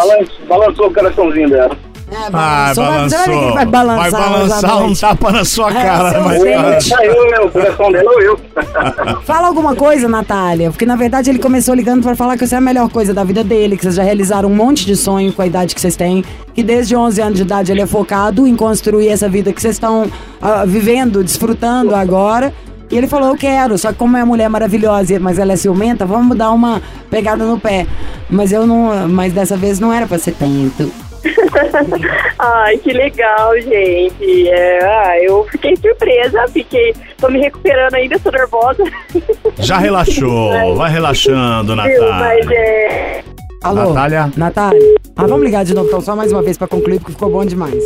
Balançou 0.49 0.87
o 0.87 0.95
coraçãozinho 0.95 1.51
dela. 1.51 1.77
É, 2.11 2.17
Ah, 2.33 2.73
balançou, 2.75 2.85
vai 2.85 3.53
vai 3.53 3.67
balançar. 3.67 4.11
Vai 4.11 4.21
balançar 4.31 4.83
um 4.83 4.95
tapa 4.95 5.31
na 5.31 5.45
sua 5.45 5.71
É, 5.71 5.75
cara. 5.75 6.21
mas- 6.23 6.43
dente. 6.43 6.95
Ah, 6.95 7.05
eu, 7.05 7.31
né? 7.31 7.39
O 7.41 7.51
coração 7.51 7.93
dela 7.93 8.11
ou 8.11 8.23
eu. 8.23 8.41
Fala 9.25 9.47
alguma 9.49 9.75
coisa, 9.77 10.09
Natália, 10.09 10.71
porque 10.71 10.87
na 10.87 10.97
verdade 10.97 11.29
ele 11.29 11.39
começou 11.39 11.75
ligando 11.75 12.03
pra 12.03 12.17
falar 12.17 12.39
que 12.39 12.47
você 12.47 12.55
é 12.55 12.59
a 12.59 12.63
melhor 12.63 12.89
coisa 12.89 13.13
da 13.13 13.25
vida 13.25 13.45
dele, 13.45 13.77
que 13.77 13.83
vocês 13.83 13.95
já 13.95 14.03
realizaram 14.03 14.49
um 14.51 14.55
monte 14.55 14.87
de 14.87 14.97
sonho 14.97 15.33
com 15.35 15.43
a 15.43 15.47
idade 15.47 15.75
que 15.75 15.81
vocês 15.81 15.97
têm, 15.97 16.25
que 16.55 16.63
desde 16.63 16.97
11 16.97 17.21
anos 17.21 17.37
de 17.37 17.43
idade 17.43 17.73
ele 17.73 17.83
é 17.83 17.87
focado 17.87 18.47
em 18.47 18.57
construir 18.57 19.09
essa 19.09 19.29
vida 19.29 19.53
que 19.53 19.61
vocês 19.61 19.75
estão 19.77 20.11
ah, 20.41 20.65
vivendo, 20.67 21.23
desfrutando 21.23 21.95
agora. 21.95 22.55
E 22.91 22.97
ele 22.97 23.07
falou, 23.07 23.29
eu 23.29 23.37
quero, 23.37 23.77
só 23.77 23.93
que 23.93 23.99
como 23.99 24.17
é 24.17 24.21
uma 24.21 24.27
mulher 24.27 24.49
maravilhosa, 24.49 25.21
mas 25.21 25.39
ela 25.39 25.53
é 25.53 25.57
ciumenta, 25.57 26.07
vamos 26.07 26.35
dar 26.39 26.51
uma 26.53 26.81
pegada 27.11 27.45
no 27.45 27.61
pé. 27.61 27.87
Mas 28.31 28.51
eu 28.51 28.67
não, 28.67 29.07
mas 29.07 29.31
dessa 29.35 29.59
vez 29.59 29.79
não 29.79 29.93
era 29.93 30.07
pra 30.07 30.19
ser 30.19 30.33
tanto. 30.33 30.91
Ai, 32.39 32.79
que 32.79 32.93
legal, 32.93 33.55
gente. 33.61 34.49
É, 34.49 34.85
ah, 34.85 35.23
eu 35.23 35.45
fiquei 35.51 35.77
surpresa, 35.77 36.47
fiquei. 36.49 36.95
Tô 37.19 37.29
me 37.29 37.41
recuperando 37.41 37.95
ainda, 37.95 38.19
tô 38.19 38.31
nervosa. 38.31 38.85
Já 39.59 39.79
relaxou. 39.79 40.77
Vai 40.77 40.91
relaxando, 40.91 41.75
Viu? 41.75 41.77
Mas 41.77 42.01
Natália. 42.01 42.59
é. 42.59 43.25
Alô? 43.63 43.89
Natália? 43.93 44.33
Natália? 44.37 44.95
Ah, 45.17 45.27
vamos 45.27 45.45
ligar 45.45 45.65
de 45.65 45.75
novo 45.75 45.89
então, 45.89 46.01
só 46.01 46.15
mais 46.15 46.33
uma 46.33 46.43
vez 46.43 46.57
pra 46.57 46.69
concluir, 46.69 47.01
porque 47.01 47.13
ficou 47.13 47.31
bom 47.31 47.45
demais. 47.45 47.83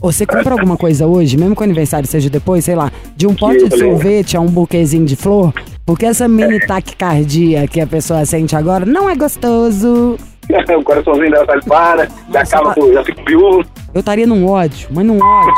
Você 0.00 0.26
compra 0.26 0.52
alguma 0.52 0.76
coisa 0.76 1.06
hoje, 1.06 1.38
mesmo 1.38 1.54
que 1.54 1.62
o 1.62 1.64
aniversário 1.64 2.06
seja 2.06 2.28
depois, 2.28 2.62
sei 2.64 2.74
lá, 2.74 2.92
de 3.16 3.26
um 3.26 3.34
pote 3.34 3.66
de 3.66 3.78
sorvete 3.78 4.36
a 4.36 4.40
um 4.40 4.46
buquezinho 4.46 5.06
de 5.06 5.16
flor? 5.16 5.52
Porque 5.86 6.04
essa 6.04 6.28
mini 6.28 6.60
taquicardia 6.60 7.66
que 7.66 7.80
a 7.80 7.86
pessoa 7.86 8.24
sente 8.26 8.54
agora 8.54 8.84
não 8.84 9.08
é 9.08 9.14
gostoso. 9.14 10.18
o 10.78 10.82
coraçãozinho 10.82 11.30
dela 11.30 11.46
sai 11.46 11.60
para, 11.62 12.08
já 12.32 12.40
acaba, 12.40 12.68
tá- 12.68 12.74
com- 12.74 12.92
já 12.92 13.04
fica 13.04 13.22
viúvo. 13.26 13.64
Eu 13.92 14.00
estaria 14.00 14.26
num 14.26 14.46
ódio, 14.46 14.88
mas 14.90 15.06
num 15.06 15.18
ódio. 15.22 15.54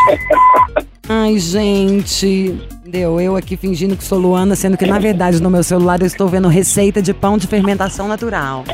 Ai, 1.08 1.38
gente. 1.38 2.58
Deu, 2.84 3.20
eu 3.20 3.36
aqui 3.36 3.56
fingindo 3.56 3.96
que 3.96 4.04
sou 4.04 4.18
Luana, 4.18 4.54
sendo 4.54 4.76
que 4.76 4.86
na 4.86 4.98
verdade 4.98 5.42
no 5.42 5.50
meu 5.50 5.62
celular 5.62 6.00
eu 6.00 6.06
estou 6.06 6.28
vendo 6.28 6.46
receita 6.48 7.02
de 7.02 7.12
pão 7.12 7.36
de 7.36 7.46
fermentação 7.46 8.06
natural. 8.06 8.64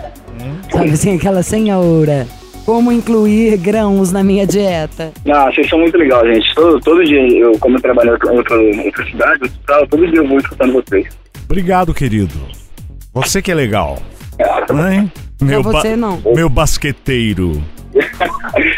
Sabe 0.71 0.91
assim, 0.91 1.17
aquela 1.17 1.43
senhora. 1.43 2.27
Como 2.65 2.93
incluir 2.93 3.57
grãos 3.57 4.13
na 4.13 4.23
minha 4.23 4.47
dieta? 4.47 5.13
Não, 5.25 5.47
vocês 5.47 5.69
são 5.69 5.79
muito 5.81 5.97
legais, 5.99 6.35
gente. 6.35 6.55
Todo, 6.55 6.79
todo 6.81 7.05
dia, 7.05 7.21
eu, 7.39 7.53
como 7.59 7.77
eu 7.77 7.83
trabalho 7.83 8.11
em 8.11 8.13
outra, 8.13 8.57
outra, 8.61 9.05
cidade, 9.07 9.45
hospital, 9.45 9.87
todo 9.89 10.07
dia 10.07 10.19
eu 10.19 10.29
vou 10.29 10.39
escutando 10.39 10.73
vocês. 10.75 11.07
Obrigado, 11.45 11.93
querido. 11.93 12.35
Você 13.13 13.43
que 13.43 13.51
é 13.51 13.55
legal. 13.55 13.99
Hein? 14.71 15.11
Não, 15.43 15.63
ba- 15.63 15.71
você 15.73 15.97
não. 15.97 16.21
Meu 16.35 16.49
basqueteiro. 16.49 17.63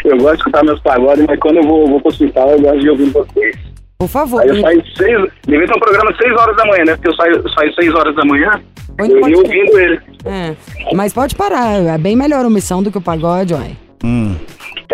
Eu 0.03 0.17
gosto 0.17 0.33
de 0.33 0.37
escutar 0.39 0.63
meus 0.63 0.79
pagodes, 0.81 1.25
mas 1.27 1.39
quando 1.39 1.57
eu 1.57 1.63
vou, 1.63 1.87
vou 1.87 1.99
pro 1.99 2.09
hospital, 2.09 2.49
eu 2.51 2.61
gosto 2.61 2.79
de 2.79 2.89
ouvir 2.89 3.09
vocês. 3.11 3.55
Por 3.97 4.07
favor. 4.07 4.41
Aí 4.41 4.49
eu 4.49 4.61
saio 4.61 4.83
seis. 4.95 5.31
Devia 5.47 5.65
ter 5.65 5.75
um 5.75 5.79
programa 5.79 6.11
às 6.11 6.17
seis 6.17 6.31
horas 6.33 6.55
da 6.57 6.65
manhã, 6.65 6.83
né? 6.85 6.95
Porque 6.95 7.09
eu 7.09 7.15
saio, 7.15 7.49
saio 7.49 7.73
seis 7.73 7.93
horas 7.95 8.15
da 8.15 8.25
manhã, 8.25 8.61
Põe 8.97 9.09
eu 9.09 9.27
ia 9.29 9.37
ouvindo 9.37 9.79
ele. 9.79 9.99
É. 10.25 10.55
Mas 10.93 11.13
pode 11.13 11.35
parar, 11.35 11.81
é 11.81 11.97
bem 11.97 12.15
melhor 12.15 12.45
omissão 12.45 12.83
do 12.83 12.91
que 12.91 12.97
o 12.97 13.01
pagode, 13.01 13.53
uai. 13.53 13.75
Hum. 14.03 14.35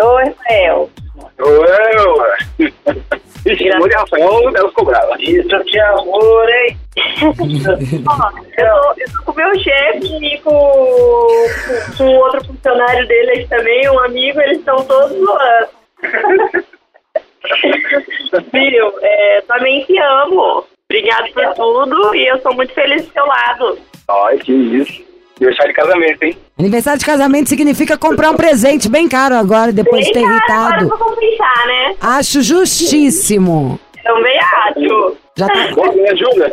Oi, 0.01 0.23
Rafael. 0.25 0.89
Ué, 1.39 2.71
Ixi, 3.45 3.71
amor 3.71 3.89
de 3.89 3.95
Rafael, 3.95 4.55
ela 4.55 4.69
ficou 4.69 4.85
brava. 4.85 5.15
Isso 5.19 5.63
que 5.65 5.79
amor, 5.79 6.49
hein? 6.49 6.77
Ó, 8.07 8.29
eu, 8.57 8.67
tô, 8.67 8.93
eu 8.97 9.11
tô 9.11 9.23
com 9.25 9.31
o 9.31 9.35
meu 9.35 9.59
chefe 9.59 10.25
e 10.25 10.37
com, 10.39 10.51
com, 10.51 11.97
com 11.97 12.15
outro 12.17 12.45
funcionário 12.45 13.07
dele 13.07 13.31
aqui 13.31 13.47
também, 13.47 13.89
um 13.89 13.99
amigo, 13.99 14.39
eles 14.41 14.59
estão 14.59 14.83
todos 14.85 15.17
zoando. 15.17 15.69
Viu? 18.53 18.93
É, 19.01 19.41
também 19.41 19.83
te 19.85 19.97
amo. 19.99 20.65
Obrigado 20.89 21.33
por 21.33 21.53
tudo 21.55 22.15
e 22.15 22.27
eu 22.27 22.39
sou 22.41 22.53
muito 22.53 22.73
feliz 22.73 23.05
do 23.05 23.13
seu 23.13 23.25
lado. 23.25 23.79
Ai, 24.07 24.37
que 24.37 24.51
isso. 24.51 25.10
Deixar 25.39 25.65
de 25.65 25.73
casamento, 25.73 26.21
hein? 26.23 26.37
Aniversário 26.59 26.99
de 26.99 27.05
casamento 27.05 27.49
significa 27.49 27.97
comprar 27.97 28.29
um 28.29 28.35
presente 28.35 28.87
bem 28.87 29.07
caro 29.07 29.35
agora, 29.35 29.71
depois 29.71 30.05
de 30.05 30.13
ter 30.13 30.19
Bem 30.19 30.39
caro, 30.47 30.53
agora 30.53 30.81
irritado. 30.83 30.87
pra 30.89 30.97
compensar, 30.97 31.67
né? 31.67 31.95
Acho 31.99 32.41
justíssimo. 32.43 33.79
Também 34.03 34.37
acho. 34.67 35.15
Já 35.37 35.47
tá- 35.47 35.93
me 35.95 36.09
ajuda. 36.09 36.51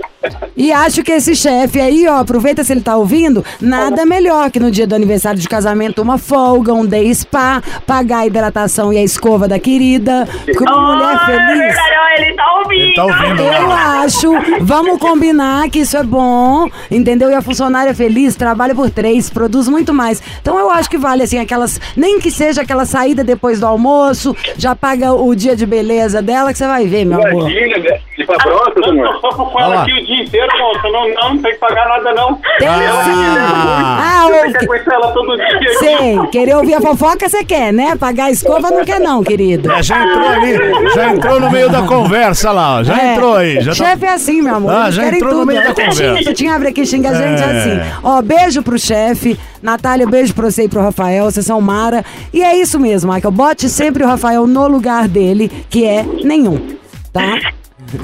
E 0.57 0.71
acho 0.73 1.03
que 1.03 1.11
esse 1.13 1.35
chefe 1.35 1.81
aí, 1.81 2.07
ó, 2.07 2.19
aproveita 2.21 2.63
se 2.63 2.73
ele 2.73 2.81
tá 2.81 2.97
ouvindo, 2.97 3.45
nada 3.61 4.07
melhor 4.07 4.51
que 4.51 4.61
no 4.61 4.71
dia 4.71 4.87
do 4.87 4.95
aniversário 4.95 5.41
de 5.41 5.49
casamento 5.49 6.01
uma 6.01 6.17
folga, 6.17 6.73
um 6.73 6.87
day 6.87 7.13
spa, 7.13 7.61
pagar 7.87 8.19
a 8.21 8.27
hidratação 8.27 8.93
e 8.93 8.99
a 8.99 9.03
escova 9.03 9.49
da 9.49 9.59
querida. 9.59 10.29
Porque 10.45 10.63
uma 10.63 10.95
mulher 10.95 11.19
Oh, 11.21 11.31
é 11.33 11.37
feliz. 11.37 11.59
verdade, 11.59 11.95
ó, 11.99 12.23
ele 12.23 12.35
tá 12.35 12.59
ouvindo. 12.59 12.78
Ele 12.99 13.05
tá 13.05 13.05
ouvindo. 13.05 13.43
Eu 13.43 13.71
acho, 13.71 14.33
vamos 14.61 14.99
combinar 14.99 15.69
que 15.71 15.81
isso 15.81 15.97
é 15.97 16.03
bom, 16.03 16.69
entendeu? 16.91 17.31
E 17.31 17.35
a 17.35 17.43
funcionária 17.43 17.95
feliz 17.95 18.35
trabalha 18.35 18.75
por 18.75 18.91
três, 18.91 19.31
produz 19.31 19.69
muito 19.69 19.95
mais. 19.95 20.23
Então 20.41 20.59
eu 20.59 20.71
acho 20.71 20.91
que 20.91 20.99
vale, 20.99 21.23
assim, 21.23 21.39
aquelas. 21.39 21.81
Nem 21.97 22.19
que 22.19 22.31
seja 22.31 22.63
aquela 22.63 22.85
saída 22.85 23.23
depois 23.23 23.61
do 23.61 23.67
almoço, 23.67 24.37
já 24.57 24.75
paga 24.75 25.13
o 25.13 25.35
dia 25.35 25.55
de 25.55 25.65
beleza 25.67 26.21
dela, 26.21 26.53
que 26.53 26.59
você 26.59 26.67
vai 26.67 26.87
ver, 26.87 27.05
meu 27.05 27.25
amor. 27.25 27.51
Imagina, 27.51 27.79
né? 27.79 28.01
De 28.17 28.25
pra 28.27 28.37
próxima, 28.37 28.89
amor. 28.89 29.07
Eu 29.07 29.21
tô 29.21 29.29
com 29.29 29.61
ela 29.61 29.83
aqui 29.83 29.93
o 29.93 30.05
dia 30.07 30.23
inteiro, 30.25 30.49
moça. 30.59 30.89
Não, 30.89 31.09
não, 31.09 31.35
não 31.35 31.43
tem 31.43 31.53
que 31.53 31.59
pagar 31.59 31.89
nada, 31.89 32.13
não. 32.15 32.35
Tem 32.59 32.69
sim! 32.69 33.39
Ah, 33.39 34.27
Você 34.27 34.39
ô, 34.39 34.43
tem 34.43 34.53
que 34.53 34.65
aguentar 34.65 34.95
ela 34.95 35.13
todo 35.13 35.37
dia. 35.37 35.79
Sei, 35.79 36.19
querer 36.33 36.57
ouvir 36.57 36.75
a 36.75 36.81
fofoca 36.81 37.29
você 37.29 37.45
quer, 37.45 37.73
né? 37.73 37.97
Pagar 37.97 38.25
a 38.25 38.31
escova 38.31 38.71
não 38.71 38.85
quer, 38.85 39.01
não, 39.01 39.23
querido. 39.23 39.71
É, 39.71 39.83
já 39.83 40.03
entrou 40.03 40.29
ali, 40.29 40.57
já 40.95 41.13
entrou 41.13 41.41
no 41.41 41.51
meio 41.51 41.69
da 41.71 41.83
conversa 41.83 42.51
lá, 42.51 42.79
ó, 42.79 42.85
já 42.89 43.03
É, 43.03 43.13
entrou 43.15 43.37
aí. 43.37 43.61
Já 43.61 43.71
tá- 43.71 43.75
Chefe 43.75 44.05
é 44.07 44.13
assim, 44.13 44.43
meu 44.43 44.55
amor. 44.55 44.73
Ah, 44.75 44.83
Eles 44.85 44.95
já 44.95 45.03
querem 45.05 45.17
entrou 45.19 45.33
no 45.35 45.39
tudo. 45.41 45.47
meio 45.49 45.63
da 45.63 45.75
conversa. 45.75 46.35
tinha 46.35 46.55
abre 46.55 46.69
aqui, 46.69 46.87
xinga 46.87 47.11
a 47.11 47.15
gente 47.15 47.43
É. 47.43 47.45
assim. 47.45 47.99
Ó, 48.03 48.21
beijo 48.23 48.63
pro 48.63 48.79
chefe. 48.79 49.39
Natália, 49.63 50.07
beijo 50.07 50.35
pra 50.35 50.51
você 50.51 50.65
e 50.65 50.69
pro 50.69 50.81
Rafael. 50.81 51.25
Vocês 51.25 51.47
são 51.47 51.61
Mara. 51.61 52.05
E 52.33 52.43
é 52.43 52.57
isso 52.57 52.79
mesmo, 52.79 53.13
Michael. 53.13 53.33
Bote 53.33 53.69
sempre 53.69 54.03
o 54.05 54.07
Rafael 54.07 54.47
no 54.47 54.67
lugar 54.69 55.07
dele, 55.09 55.51
que 55.71 55.85
é 55.85 56.03
nenhum. 56.25 56.77
Tá? 57.13 57.39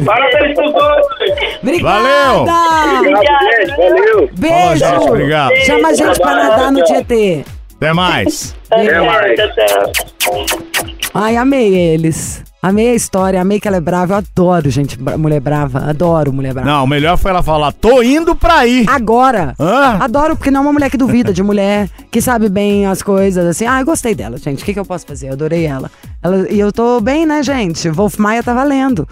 Parabéns 0.04 0.54
pros 0.54 0.72
dois. 0.72 1.06
Obrigada! 1.62 1.98
Valeu! 2.00 2.40
Obrigado. 2.98 3.76
Valeu. 3.76 4.30
Beijo! 4.38 4.80
Falou, 4.84 5.00
gente, 5.00 5.08
obrigado. 5.10 5.56
Chama 5.66 5.88
a 5.88 5.92
gente 5.94 6.18
pra 6.20 6.34
nadar 6.34 6.72
no 6.72 6.82
Tietê. 6.84 7.44
Até 7.76 7.92
mais. 7.92 8.54
Até 8.70 9.00
mais. 9.00 9.40
Ai, 11.12 11.36
amei 11.36 11.74
eles. 11.74 12.42
Amei 12.66 12.88
a 12.88 12.94
história, 12.94 13.38
amei 13.42 13.60
que 13.60 13.68
ela 13.68 13.76
é 13.76 13.80
brava. 13.80 14.14
Eu 14.14 14.16
adoro, 14.18 14.70
gente, 14.70 14.96
bra- 14.96 15.18
mulher 15.18 15.38
brava. 15.38 15.80
Adoro 15.80 16.32
mulher 16.32 16.54
brava. 16.54 16.66
Não, 16.70 16.84
o 16.84 16.86
melhor 16.86 17.18
foi 17.18 17.30
ela 17.30 17.42
falar, 17.42 17.72
tô 17.72 18.02
indo 18.02 18.34
pra 18.34 18.60
aí. 18.60 18.86
Agora. 18.88 19.54
Hã? 19.60 19.98
Adoro, 20.00 20.34
porque 20.34 20.50
não 20.50 20.60
é 20.60 20.62
uma 20.62 20.72
mulher 20.72 20.88
que 20.90 20.96
duvida, 20.96 21.30
de 21.30 21.42
mulher 21.42 21.90
que 22.10 22.22
sabe 22.22 22.48
bem 22.48 22.86
as 22.86 23.02
coisas, 23.02 23.44
assim. 23.46 23.66
Ah, 23.66 23.80
eu 23.80 23.84
gostei 23.84 24.14
dela, 24.14 24.38
gente. 24.38 24.62
O 24.62 24.64
que, 24.64 24.72
que 24.72 24.78
eu 24.80 24.84
posso 24.86 25.06
fazer? 25.06 25.28
Eu 25.28 25.32
adorei 25.34 25.66
ela. 25.66 25.90
ela. 26.22 26.50
E 26.50 26.58
eu 26.58 26.72
tô 26.72 27.00
bem, 27.02 27.26
né, 27.26 27.42
gente? 27.42 27.90
Wolf 27.90 28.16
Maia 28.16 28.42
tá 28.42 28.54
valendo. 28.54 29.06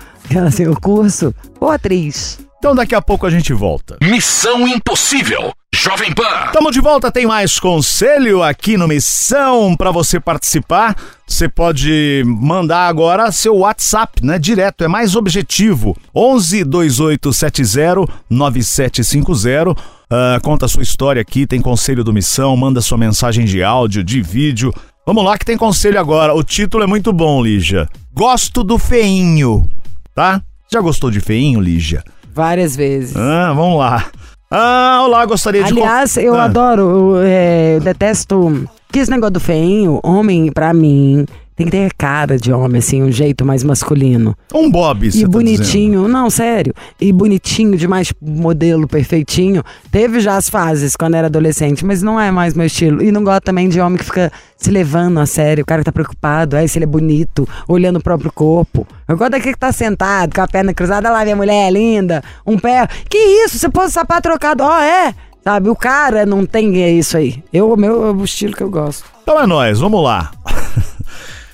Assim, 0.47 0.67
o 0.67 0.81
curso. 0.81 1.35
Boa 1.61 1.75
atriz. 1.75 2.39
Então 2.63 2.77
daqui 2.77 2.95
a 2.95 3.03
pouco 3.03 3.27
a 3.27 3.31
gente 3.31 3.53
volta. 3.53 3.97
Missão 4.01 4.69
Impossível. 4.69 5.53
Jovem 5.75 6.15
Pan. 6.15 6.53
Tamo 6.53 6.71
de 6.71 6.81
volta, 6.81 7.11
tem 7.11 7.27
mais 7.27 7.59
conselho 7.59 8.41
aqui 8.41 8.77
no 8.77 8.87
Missão 8.87 9.75
para 9.77 9.91
você 9.91 10.21
participar. 10.21 10.97
Você 11.27 11.49
pode 11.49 12.23
mandar 12.25 12.87
agora 12.87 13.33
seu 13.33 13.57
WhatsApp, 13.57 14.25
né? 14.25 14.39
Direto, 14.39 14.85
é 14.85 14.87
mais 14.87 15.17
objetivo. 15.17 15.97
11 16.15 16.63
2870 16.63 18.07
9750. 18.31 19.75
Ah, 20.09 20.39
conta 20.41 20.67
a 20.67 20.69
sua 20.69 20.85
história 20.85 21.21
aqui, 21.21 21.49
tem 21.49 21.61
conselho 21.61 22.05
do 22.05 22.13
Missão, 22.13 22.57
manda 22.57 22.81
sua 22.81 22.97
mensagem 22.97 23.45
de 23.45 23.61
áudio, 23.61 24.05
de 24.05 24.23
vídeo. 24.23 24.73
Vamos 25.05 25.25
lá 25.25 25.37
que 25.37 25.45
tem 25.45 25.57
conselho 25.57 25.99
agora. 25.99 26.33
O 26.33 26.45
título 26.45 26.85
é 26.85 26.87
muito 26.87 27.13
bom, 27.13 27.43
Lígia. 27.43 27.89
Gosto 28.15 28.63
do 28.63 28.79
feinho, 28.79 29.69
tá? 30.15 30.41
Já 30.73 30.81
gostou 30.81 31.11
de 31.11 31.19
feinho, 31.19 31.61
Lígia? 31.61 32.05
Várias 32.35 32.75
vezes. 32.77 33.15
Ah, 33.17 33.53
vamos 33.55 33.79
lá. 33.79 34.07
Ah, 34.51 35.01
olá, 35.05 35.25
gostaria 35.27 35.63
de... 35.65 35.73
Aliás, 35.73 36.17
eu 36.17 36.35
Ah. 36.35 36.45
adoro, 36.45 36.83
eu, 37.17 37.23
é, 37.23 37.77
eu 37.77 37.81
detesto. 37.81 38.69
Que 38.91 38.99
esse 38.99 39.11
negócio 39.11 39.33
do 39.33 39.41
feinho, 39.41 39.99
homem, 40.03 40.53
pra 40.53 40.75
mim, 40.75 41.25
tem 41.55 41.67
que 41.67 41.73
ter 41.73 41.93
cara 41.95 42.39
de 42.39 42.53
homem, 42.53 42.79
assim, 42.79 43.03
um 43.03 43.13
jeito 43.13 43.45
mais 43.45 43.63
masculino. 43.63 44.37
Um 44.55 44.71
Bob, 44.71 45.11
você 45.11 45.19
E 45.19 45.23
tá 45.23 45.29
bonitinho, 45.29 46.09
não, 46.09 46.31
sério. 46.31 46.75
E 47.01 47.13
bonitinho 47.13 47.77
demais, 47.77 48.13
modelo 48.21 48.89
perfeitinho. 48.89 49.63
Teve 49.91 50.21
já 50.21 50.37
as 50.37 50.49
fases 50.49 50.97
quando 50.97 51.15
era 51.15 51.27
adolescente, 51.27 51.85
mas 51.85 52.03
não 52.03 52.19
é 52.19 52.31
mais 52.31 52.55
meu 52.55 52.67
estilo. 52.67 53.03
E 53.03 53.13
não 53.13 53.23
gosto 53.23 53.45
também 53.45 53.69
de 53.69 53.81
homem 53.81 53.99
que 53.99 54.05
fica 54.05 54.33
se 54.57 54.71
levando 54.71 55.19
a 55.21 55.27
sério. 55.27 55.63
O 55.63 55.67
cara 55.67 55.85
tá 55.85 55.93
preocupado, 55.93 56.57
aí 56.57 56.67
se 56.67 56.79
ele 56.79 56.85
é 56.85 56.89
bonito, 56.89 57.47
olhando 57.69 57.99
o 57.99 58.03
próprio 58.03 58.33
corpo. 58.33 58.87
Eu 59.07 59.17
gosto 59.17 59.33
daquele 59.33 59.55
que 59.55 59.61
tá 59.61 59.73
sentado, 59.73 60.35
com 60.35 60.41
a 60.41 60.49
perna 60.49 60.73
cruzada, 60.73 61.09
Olha 61.09 61.19
lá, 61.19 61.25
minha 61.25 61.37
mulher 61.37 61.69
é 61.69 61.71
linda, 61.71 62.23
um 62.47 62.59
pé. 62.59 62.87
Que 63.09 63.19
isso? 63.19 63.59
Você 63.59 63.69
pôs 63.69 63.91
o 63.91 63.93
sapato 63.93 64.23
trocado, 64.23 64.63
ó, 64.63 64.79
é? 64.81 65.15
Sabe, 65.45 65.69
o 65.69 65.75
cara 65.75 66.25
não 66.25 66.47
tem 66.47 66.97
isso 66.97 67.17
aí. 67.17 67.43
Eu, 67.53 67.73
o 67.73 67.77
meu 67.77 68.07
é 68.07 68.11
o 68.13 68.25
estilo 68.25 68.55
que 68.55 68.63
eu 68.63 68.71
gosto. 68.71 69.05
Então 69.23 69.41
é 69.41 69.47
nóis, 69.47 69.81
vamos 69.81 70.03
lá. 70.03 70.31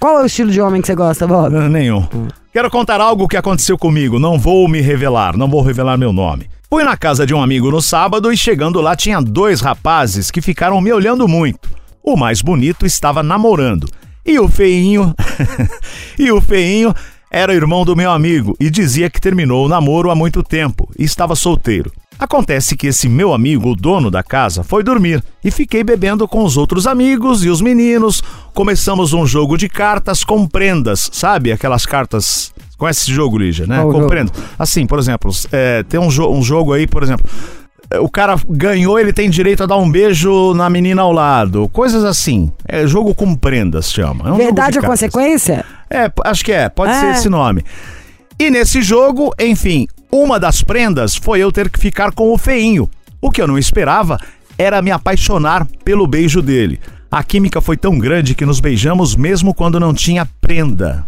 Qual 0.00 0.20
é 0.20 0.22
o 0.22 0.26
estilo 0.26 0.50
de 0.50 0.60
homem 0.60 0.80
que 0.80 0.86
você 0.86 0.94
gosta, 0.94 1.26
Bob? 1.26 1.52
Nenhum. 1.68 2.06
Quero 2.52 2.70
contar 2.70 3.00
algo 3.00 3.26
que 3.26 3.36
aconteceu 3.36 3.76
comigo. 3.76 4.18
Não 4.18 4.38
vou 4.38 4.68
me 4.68 4.80
revelar, 4.80 5.36
não 5.36 5.48
vou 5.48 5.60
revelar 5.60 5.96
meu 5.96 6.12
nome. 6.12 6.48
Fui 6.70 6.84
na 6.84 6.96
casa 6.96 7.26
de 7.26 7.34
um 7.34 7.42
amigo 7.42 7.70
no 7.70 7.82
sábado 7.82 8.32
e 8.32 8.36
chegando 8.36 8.80
lá 8.80 8.94
tinha 8.94 9.20
dois 9.20 9.60
rapazes 9.60 10.30
que 10.30 10.40
ficaram 10.40 10.80
me 10.80 10.92
olhando 10.92 11.26
muito. 11.26 11.68
O 12.02 12.16
mais 12.16 12.40
bonito 12.42 12.86
estava 12.86 13.22
namorando. 13.22 13.88
E 14.24 14.38
o 14.38 14.48
feinho. 14.48 15.14
e 16.18 16.30
o 16.30 16.40
feinho 16.40 16.94
era 17.30 17.54
irmão 17.54 17.84
do 17.84 17.96
meu 17.96 18.10
amigo 18.10 18.56
e 18.60 18.70
dizia 18.70 19.10
que 19.10 19.20
terminou 19.20 19.66
o 19.66 19.68
namoro 19.68 20.10
há 20.10 20.14
muito 20.14 20.42
tempo 20.42 20.88
e 20.98 21.04
estava 21.04 21.34
solteiro. 21.34 21.90
Acontece 22.18 22.76
que 22.76 22.88
esse 22.88 23.08
meu 23.08 23.32
amigo, 23.32 23.70
o 23.70 23.76
dono 23.76 24.10
da 24.10 24.22
casa, 24.22 24.64
foi 24.64 24.82
dormir 24.82 25.22
e 25.44 25.50
fiquei 25.50 25.84
bebendo 25.84 26.26
com 26.26 26.42
os 26.44 26.56
outros 26.56 26.86
amigos 26.86 27.44
e 27.44 27.48
os 27.48 27.60
meninos. 27.60 28.22
Começamos 28.52 29.12
um 29.12 29.24
jogo 29.26 29.56
de 29.56 29.68
cartas 29.68 30.24
com 30.24 30.46
prendas, 30.46 31.08
sabe? 31.12 31.52
Aquelas 31.52 31.86
cartas. 31.86 32.52
Conhece 32.76 33.02
esse 33.02 33.12
jogo, 33.12 33.38
Lígia, 33.38 33.66
né? 33.66 33.76
Qual 33.82 33.92
com 33.92 34.00
jogo? 34.00 34.08
Assim, 34.58 34.86
por 34.86 34.98
exemplo, 34.98 35.30
é, 35.52 35.82
tem 35.84 35.98
um, 35.98 36.08
jo- 36.08 36.28
um 36.30 36.42
jogo 36.42 36.72
aí, 36.72 36.86
por 36.86 37.02
exemplo. 37.02 37.24
é, 37.90 37.98
O 38.00 38.08
cara 38.08 38.36
ganhou, 38.48 38.98
ele 38.98 39.12
tem 39.12 39.30
direito 39.30 39.62
a 39.62 39.66
dar 39.66 39.76
um 39.76 39.90
beijo 39.90 40.54
na 40.54 40.68
menina 40.70 41.02
ao 41.02 41.12
lado. 41.12 41.68
Coisas 41.70 42.04
assim. 42.04 42.50
É 42.66 42.86
jogo 42.86 43.14
com 43.14 43.34
prendas, 43.34 43.90
chama. 43.92 44.28
É 44.28 44.32
um 44.32 44.36
Verdade 44.36 44.72
de 44.72 44.78
ou 44.78 44.84
consequência? 44.84 45.64
É, 45.90 46.10
acho 46.24 46.44
que 46.44 46.52
é, 46.52 46.68
pode 46.68 46.92
É. 46.92 47.00
ser 47.00 47.10
esse 47.12 47.28
nome. 47.28 47.64
E 48.38 48.50
nesse 48.50 48.80
jogo, 48.82 49.32
enfim, 49.40 49.88
uma 50.10 50.40
das 50.40 50.62
prendas 50.62 51.16
foi 51.16 51.40
eu 51.40 51.52
ter 51.52 51.68
que 51.68 51.78
ficar 51.78 52.12
com 52.12 52.32
o 52.32 52.38
feinho. 52.38 52.88
O 53.20 53.30
que 53.30 53.42
eu 53.42 53.46
não 53.46 53.58
esperava 53.58 54.18
era 54.56 54.80
me 54.80 54.90
apaixonar 54.90 55.66
pelo 55.84 56.06
beijo 56.06 56.40
dele. 56.40 56.80
A 57.10 57.22
química 57.22 57.60
foi 57.60 57.76
tão 57.76 57.98
grande 57.98 58.34
que 58.34 58.46
nos 58.46 58.60
beijamos 58.60 59.14
mesmo 59.16 59.54
quando 59.54 59.78
não 59.78 59.94
tinha 59.94 60.26
prenda. 60.40 61.06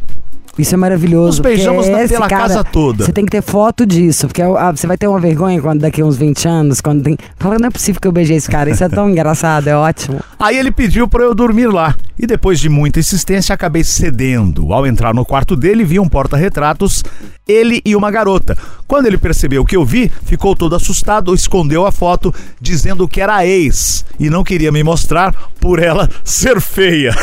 Isso 0.59 0.75
é 0.75 0.77
maravilhoso. 0.77 1.29
Nos 1.29 1.39
beijamos 1.41 1.89
na- 1.89 2.07
pela 2.07 2.29
cara, 2.29 2.43
casa 2.49 2.65
toda. 2.65 3.05
Você 3.05 3.13
tem 3.13 3.25
que 3.25 3.31
ter 3.31 3.43
foto 3.43 3.87
disso, 3.87 4.27
porque 4.27 4.43
ah, 4.43 4.71
você 4.71 4.87
vai 4.87 4.99
ter 4.99 5.07
uma 5.07 5.21
vergonha 5.21 5.61
quando 5.61 5.81
daqui 5.81 6.03
a 6.03 6.05
uns 6.05 6.17
20 6.17 6.47
anos, 6.49 6.81
quando 6.81 7.03
tem. 7.03 7.17
Fala, 7.39 7.59
não 7.59 7.69
é 7.69 7.71
possível 7.71 8.01
que 8.01 8.09
eu 8.09 8.13
beijei 8.13 8.37
esse 8.37 8.49
cara. 8.51 8.69
Isso 8.71 8.85
é 8.85 8.89
tão 8.89 9.09
engraçado, 9.11 9.69
é 9.69 9.77
ótimo. 9.77 10.21
Aí 10.39 10.57
ele 10.59 10.71
pediu 10.71 11.07
para 11.09 11.23
eu 11.25 11.35
dormir 11.35 11.67
lá. 11.69 11.95
E 12.19 12.27
depois 12.27 12.61
de 12.61 12.69
muita 12.69 12.99
insistência, 13.01 13.55
acabei 13.55 13.83
cedendo. 13.83 14.73
Ao 14.75 14.87
entrar 14.87 15.15
no 15.15 15.25
quarto 15.25 15.57
dele, 15.57 15.85
vi 15.85 15.99
um 15.99 16.07
porta-retratos, 16.09 17.03
ele 17.49 17.81
e 17.85 17.97
uma 17.97 18.11
garota. 18.11 18.57
Quando 18.87 19.07
ele 19.07 19.17
percebeu 19.17 19.63
o 19.63 19.65
que 19.65 19.77
eu 19.77 19.85
vi, 19.85 20.11
ficou 20.25 20.55
todo 20.55 20.75
assustado, 20.77 21.35
escondeu 21.35 21.87
a 21.87 21.93
foto, 21.93 22.35
dizendo 22.61 23.09
que 23.09 23.21
era 23.23 23.37
a 23.37 23.47
ex 23.47 24.05
e 24.19 24.29
não 24.29 24.45
queria 24.45 24.71
me 24.71 24.83
mostrar 24.83 25.33
por 25.59 25.79
ela 25.83 26.09
ser 26.23 26.61
feia. 26.61 27.15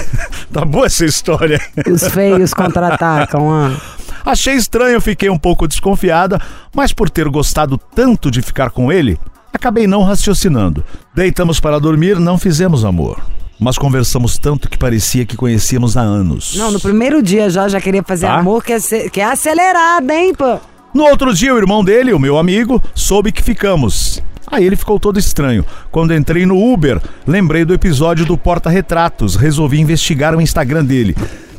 tá 0.50 0.64
boa 0.64 0.86
essa 0.86 1.04
história? 1.04 1.60
Os 1.90 2.06
feios 2.08 2.54
contra-atacam. 2.80 3.46
Ah. 4.26 4.32
Achei 4.32 4.54
estranho, 4.54 5.00
fiquei 5.00 5.30
um 5.30 5.38
pouco 5.38 5.68
desconfiada, 5.68 6.40
mas 6.74 6.92
por 6.92 7.08
ter 7.08 7.28
gostado 7.28 7.78
tanto 7.78 8.28
de 8.28 8.42
ficar 8.42 8.70
com 8.70 8.90
ele, 8.90 9.18
acabei 9.54 9.86
não 9.86 10.02
raciocinando. 10.02 10.84
Deitamos 11.14 11.60
para 11.60 11.78
dormir, 11.78 12.18
não 12.18 12.36
fizemos 12.36 12.84
amor. 12.84 13.20
Mas 13.58 13.78
conversamos 13.78 14.36
tanto 14.36 14.68
que 14.68 14.76
parecia 14.76 15.24
que 15.24 15.36
conhecíamos 15.36 15.96
há 15.96 16.00
anos. 16.00 16.56
Não, 16.56 16.72
no 16.72 16.80
primeiro 16.80 17.22
dia 17.22 17.48
já 17.48 17.68
já 17.68 17.80
queria 17.80 18.02
fazer 18.02 18.26
Tá. 18.26 18.38
amor, 18.38 18.64
que 18.64 18.72
é, 18.72 18.80
ce- 18.80 19.08
que 19.10 19.20
é 19.20 19.24
acelerado, 19.24 20.10
hein, 20.10 20.34
pô? 20.34 20.58
No 20.92 21.04
outro 21.04 21.32
dia, 21.32 21.54
o 21.54 21.58
irmão 21.58 21.84
dele, 21.84 22.12
o 22.12 22.18
meu 22.18 22.36
amigo, 22.36 22.82
soube 22.96 23.30
que 23.30 23.42
ficamos. 23.44 24.20
Aí 24.48 24.64
ele 24.64 24.74
ficou 24.76 24.98
todo 24.98 25.20
estranho. 25.20 25.64
Quando 25.92 26.12
entrei 26.14 26.44
no 26.46 26.56
Uber, 26.72 27.00
lembrei 27.26 27.64
do 27.64 27.72
episódio 27.74 28.24
do 28.26 28.36
Porta-Retratos. 28.36 29.36
Resolvi 29.36 29.78
investigar 29.80 30.34
o 30.34 30.40
Instagram 30.40 30.84
dele. 30.84 31.16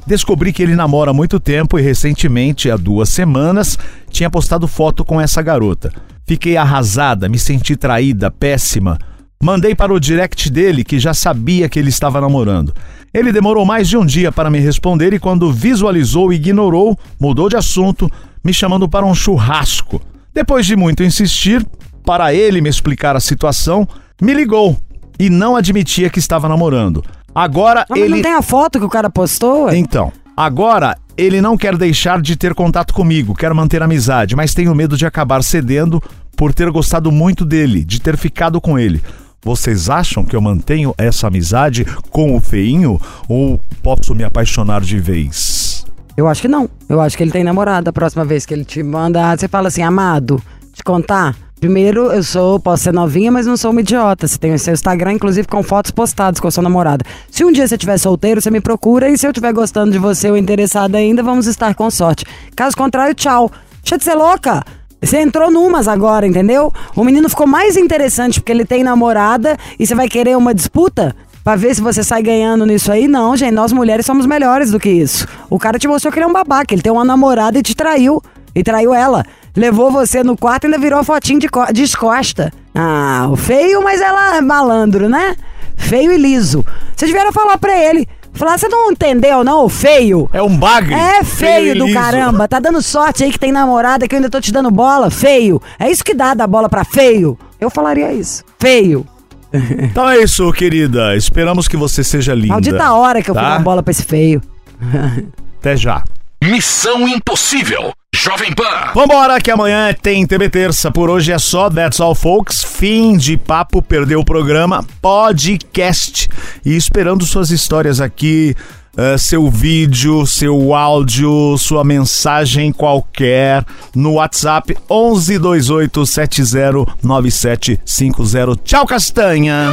Descobri 0.08 0.54
que 0.54 0.63
ele 0.63 0.74
namora 0.74 1.12
há 1.12 1.13
muito 1.13 1.38
tempo 1.38 1.78
e 1.78 1.82
recentemente, 1.82 2.72
há 2.72 2.78
duas 2.78 3.10
semanas, 3.10 3.78
tinha 4.10 4.30
postado 4.30 4.65
foto 4.65 5.04
com 5.04 5.20
essa 5.20 5.41
garota. 5.41 5.91
Fiquei 6.26 6.56
arrasada, 6.56 7.28
me 7.28 7.38
senti 7.38 7.76
traída, 7.76 8.32
péssima. 8.32 8.98
Mandei 9.43 9.76
para 9.76 9.93
o 9.93 10.00
direct 10.00 10.50
dele 10.50 10.86
que 10.86 10.98
já 10.98 11.13
sabia 11.13 11.67
que 11.67 11.78
ele 11.78 11.89
estava 11.89 12.22
namorando. 12.22 12.74
Ele 13.13 13.34
demorou 13.34 13.65
mais 13.65 13.89
de 13.89 13.98
um 13.98 14.06
dia 14.06 14.32
para 14.32 14.50
me 14.50 14.60
responder 14.60 15.12
e 15.13 15.20
quando 15.20 15.52
visualizou, 15.52 16.32
ignorou, 16.32 16.98
mudou 17.20 17.50
de 17.50 17.58
assunto, 17.58 18.10
me 18.41 18.54
chamando 18.54 18.88
para 18.88 19.06
um 19.06 19.13
churrasco. 19.13 20.02
Depois 20.34 20.65
de 20.65 20.78
muito 20.78 21.04
insistir, 21.04 21.65
para 22.06 22.34
ele 22.34 22.62
me 22.62 22.70
explicar 22.70 23.17
a 23.17 23.20
situação, 23.20 23.86
me 24.22 24.34
ligou 24.34 24.78
e 25.20 25.30
não 25.30 25.58
admitia 25.58 26.10
que 26.10 26.20
estava 26.20 26.48
namorando. 26.48 27.04
Agora 27.38 27.82
Ah, 27.82 27.86
mas 27.89 28.00
ele 28.00 28.15
não 28.15 28.21
tem 28.23 28.34
a 28.34 28.41
foto 28.41 28.80
que 28.80 28.86
o 28.86 28.89
cara 28.89 29.12
postou? 29.12 29.65
ué? 29.65 29.78
então, 29.78 30.12
agora 30.36 30.97
ele 31.15 31.39
não 31.39 31.56
quer 31.56 31.78
deixar 31.78 32.19
de 32.19 32.36
ter 32.36 32.56
contato 32.56 32.93
comigo, 32.95 33.36
quer 33.36 33.54
manter 33.54 33.84
amizade, 33.84 34.36
mas 34.36 34.56
tenho 34.56 34.73
medo 34.73 34.97
de 34.97 35.06
acabar 35.06 35.43
cedendo 35.43 36.02
por 36.36 36.52
ter 36.52 36.71
gostado 36.71 37.12
muito 37.12 37.45
dele, 37.45 37.84
de 37.86 38.02
ter 38.02 38.17
ficado 38.17 38.60
com 38.60 38.78
ele. 38.80 39.04
Vocês 39.43 39.88
acham 39.88 40.26
que 40.26 40.36
eu 40.36 40.41
mantenho 40.41 40.95
essa 40.97 41.28
amizade 41.28 41.86
com 42.10 42.36
o 42.36 42.41
feinho 42.41 43.00
ou 43.30 43.62
posso 43.84 44.15
me 44.15 44.23
apaixonar 44.23 44.82
de 44.82 44.97
vez? 45.00 45.86
Eu 46.17 46.28
acho 46.28 46.41
que 46.41 46.47
não. 46.47 46.67
Eu 46.89 47.00
acho 47.00 47.15
que 47.15 47.23
ele 47.23 47.32
tem 47.32 47.43
namorada. 47.43 47.91
A 47.91 47.93
próxima 47.93 48.26
vez 48.26 48.47
que 48.47 48.54
ele 48.54 48.65
te 48.65 48.82
manda, 48.82 49.38
você 49.38 49.47
fala 49.47 49.67
assim, 49.67 49.84
amado, 49.84 50.41
te 50.73 50.84
contar. 50.84 51.36
Primeiro, 51.60 52.12
eu 52.12 52.22
sou, 52.22 52.60
posso 52.60 52.84
ser 52.84 52.93
novinha, 52.93 53.32
mas 53.32 53.48
não 53.48 53.58
sou 53.58 53.72
uma 53.72 53.82
idiota. 53.82 54.28
Você 54.28 54.38
tem 54.38 54.54
o 54.54 54.60
seu 54.60 54.76
Instagram, 54.76 55.13
inclusive, 55.13 55.48
com 55.48 55.63
fotos 55.63 55.89
postadas 55.89 56.39
com 56.39 56.48
a 56.48 56.52
sua 56.52 56.62
namorada. 56.62 57.04
Se 57.32 57.43
um 57.43 57.52
dia 57.52 57.67
você 57.67 57.74
estiver 57.74 57.98
solteiro, 57.98 58.39
você 58.39 58.52
me 58.52 58.62
procura 58.62 59.10
e 59.10 59.17
se 59.17 59.26
eu 59.26 59.32
estiver 59.32 59.52
gostando 59.54 59.91
de 59.91 59.98
você 59.98 60.30
ou 60.30 60.38
interessada 60.38 61.00
ainda, 61.00 61.24
vamos 61.24 61.48
estar 61.48 61.74
com 61.74 61.89
sorte. 61.89 62.26
Caso 62.56 62.78
contrário, 62.78 63.15
tchau. 63.15 63.52
Deixa 63.82 63.98
de 63.98 64.04
ser 64.04 64.13
louca. 64.13 64.63
Você 65.02 65.17
entrou 65.17 65.50
numas 65.50 65.88
agora, 65.88 66.28
entendeu? 66.28 66.72
O 66.96 67.04
menino 67.04 67.28
ficou 67.28 67.48
mais 67.48 67.76
interessante 67.76 68.39
porque 68.39 68.52
ele 68.52 68.65
tem 68.65 68.84
namorada 68.84 69.58
e 69.80 69.88
você 69.88 69.96
vai 69.96 70.08
querer 70.08 70.38
uma 70.38 70.54
disputa? 70.54 71.15
Pra 71.43 71.56
ver 71.56 71.74
se 71.74 71.82
você 71.82 72.04
sai 72.04 72.22
ganhando 72.22 72.65
nisso 72.67 72.91
aí? 72.91 73.08
Não, 73.08 73.36
gente, 73.36 73.54
nós 73.54 73.72
mulheres 73.72 74.06
somos 74.06 74.28
melhores 74.28 74.70
do 74.70 74.80
que 74.80 74.89
isso. 74.89 75.26
O 75.50 75.58
cara 75.58 75.80
te 75.80 75.88
mostrou 75.88 76.12
que 76.12 76.20
ele 76.20 76.26
é 76.26 76.28
um 76.28 76.34
babaca, 76.34 76.74
ele 76.74 76.84
tem 76.84 76.91
uma 76.91 77.06
namorada 77.06 77.58
e 77.58 77.63
te 77.63 77.74
traiu. 77.74 78.22
E 78.54 78.63
traiu 78.63 78.93
ela. 78.93 79.24
Levou 79.58 79.91
você 79.91 80.24
no 80.24 80.38
quarto 80.38 80.63
e 80.63 80.67
ainda 80.67 80.78
virou 80.78 81.00
a 81.00 81.04
fotinho 81.04 81.39
de 81.39 81.50
co- 81.50 81.65
descosta. 81.74 82.54
Ah, 82.76 83.28
o 83.32 83.36
feio, 83.36 83.84
mas 83.84 84.00
ela 84.00 84.38
é 84.38 84.41
malandro, 84.41 85.10
né? 85.10 85.36
Feio 85.76 86.12
e 86.12 86.17
liso. 86.17 86.63
Você 86.96 87.08
devia 87.08 87.32
falar 87.32 87.58
pra 87.58 87.76
ele. 87.76 88.08
Falar, 88.34 88.56
você 88.60 88.67
não 88.67 88.91
entendeu, 88.91 89.43
não, 89.43 89.65
o 89.65 89.70
feio? 89.70 90.30
É 90.32 90.43
um 90.43 90.56
bagre. 90.56 90.93
É 90.93 91.24
feio, 91.24 91.76
e 91.76 91.80
do 91.80 91.86
liso. 91.88 92.00
caramba. 92.00 92.48
Tá 92.48 92.60
dando 92.60 92.80
sorte 92.84 93.24
aí 93.24 93.32
que 93.32 93.39
tem 93.39 93.52
namorada 93.52 94.08
que 94.08 94.13
eu 94.13 94.17
ainda 94.17 94.30
tô 94.30 94.39
te 94.39 94.52
dando 94.52 94.70
bola. 94.70 95.10
Feio. 95.10 95.60
É 95.80 95.89
isso 95.89 96.04
que 96.04 96.13
dá 96.13 96.36
dar 96.36 96.46
bola 96.46 96.70
pra 96.70 96.84
feio. 96.86 97.36
Eu 97.60 97.70
falaria 97.72 98.13
isso. 98.13 98.43
Feio. 98.60 99.06
Então 99.80 100.08
é 100.08 100.20
isso, 100.22 100.52
querida. 100.52 101.15
Esperamos 101.15 101.67
que 101.70 101.78
você 101.78 102.04
seja 102.04 102.36
linda. 102.36 102.50
Maldita 102.54 102.91
hora 102.91 103.22
que 103.24 103.32
eu 103.32 103.34
fui 103.34 103.41
tá? 103.43 103.58
dar 103.58 103.63
bola 103.63 103.82
pra 103.82 103.91
esse 103.91 104.04
feio. 104.04 104.41
Até 105.60 105.76
já. 105.76 106.04
Missão 106.43 107.08
Impossível. 107.08 107.91
Jovem 108.19 108.51
Pan. 108.51 108.93
Vambora, 108.95 109.39
que 109.39 109.51
amanhã 109.51 109.93
tem 109.93 110.25
TV 110.25 110.49
Terça. 110.49 110.89
Por 110.89 111.08
hoje 111.08 111.32
é 111.32 111.38
só 111.38 111.69
That's 111.69 111.99
All 111.99 112.15
Folks. 112.15 112.63
Fim 112.63 113.15
de 113.15 113.38
papo, 113.38 113.80
perdeu 113.80 114.19
o 114.19 114.25
programa. 114.25 114.84
Podcast. 114.99 116.27
E 116.65 116.75
esperando 116.75 117.27
suas 117.27 117.51
histórias 117.51 118.01
aqui, 118.01 118.56
eh, 118.97 119.17
seu 119.17 119.49
vídeo, 119.49 120.25
seu 120.25 120.73
áudio, 120.73 121.55
sua 121.57 121.83
mensagem 121.83 122.71
qualquer 122.71 123.63
no 123.95 124.13
WhatsApp 124.13 124.75
11 124.89 125.38
28 125.38 126.05
70 126.05 126.95
9750. 127.03 128.55
Tchau, 128.63 128.86
Castanha. 128.88 129.69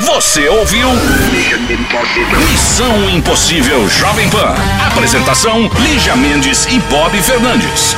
Você 0.00 0.48
ouviu? 0.48 0.88
Missão 2.50 3.08
Impossível 3.10 3.88
Jovem 3.88 4.28
Pan. 4.28 4.54
Apresentação: 4.86 5.70
Lígia 5.80 6.16
Mendes 6.16 6.66
e 6.66 6.78
Bob 6.90 7.16
Fernandes. 7.22 7.96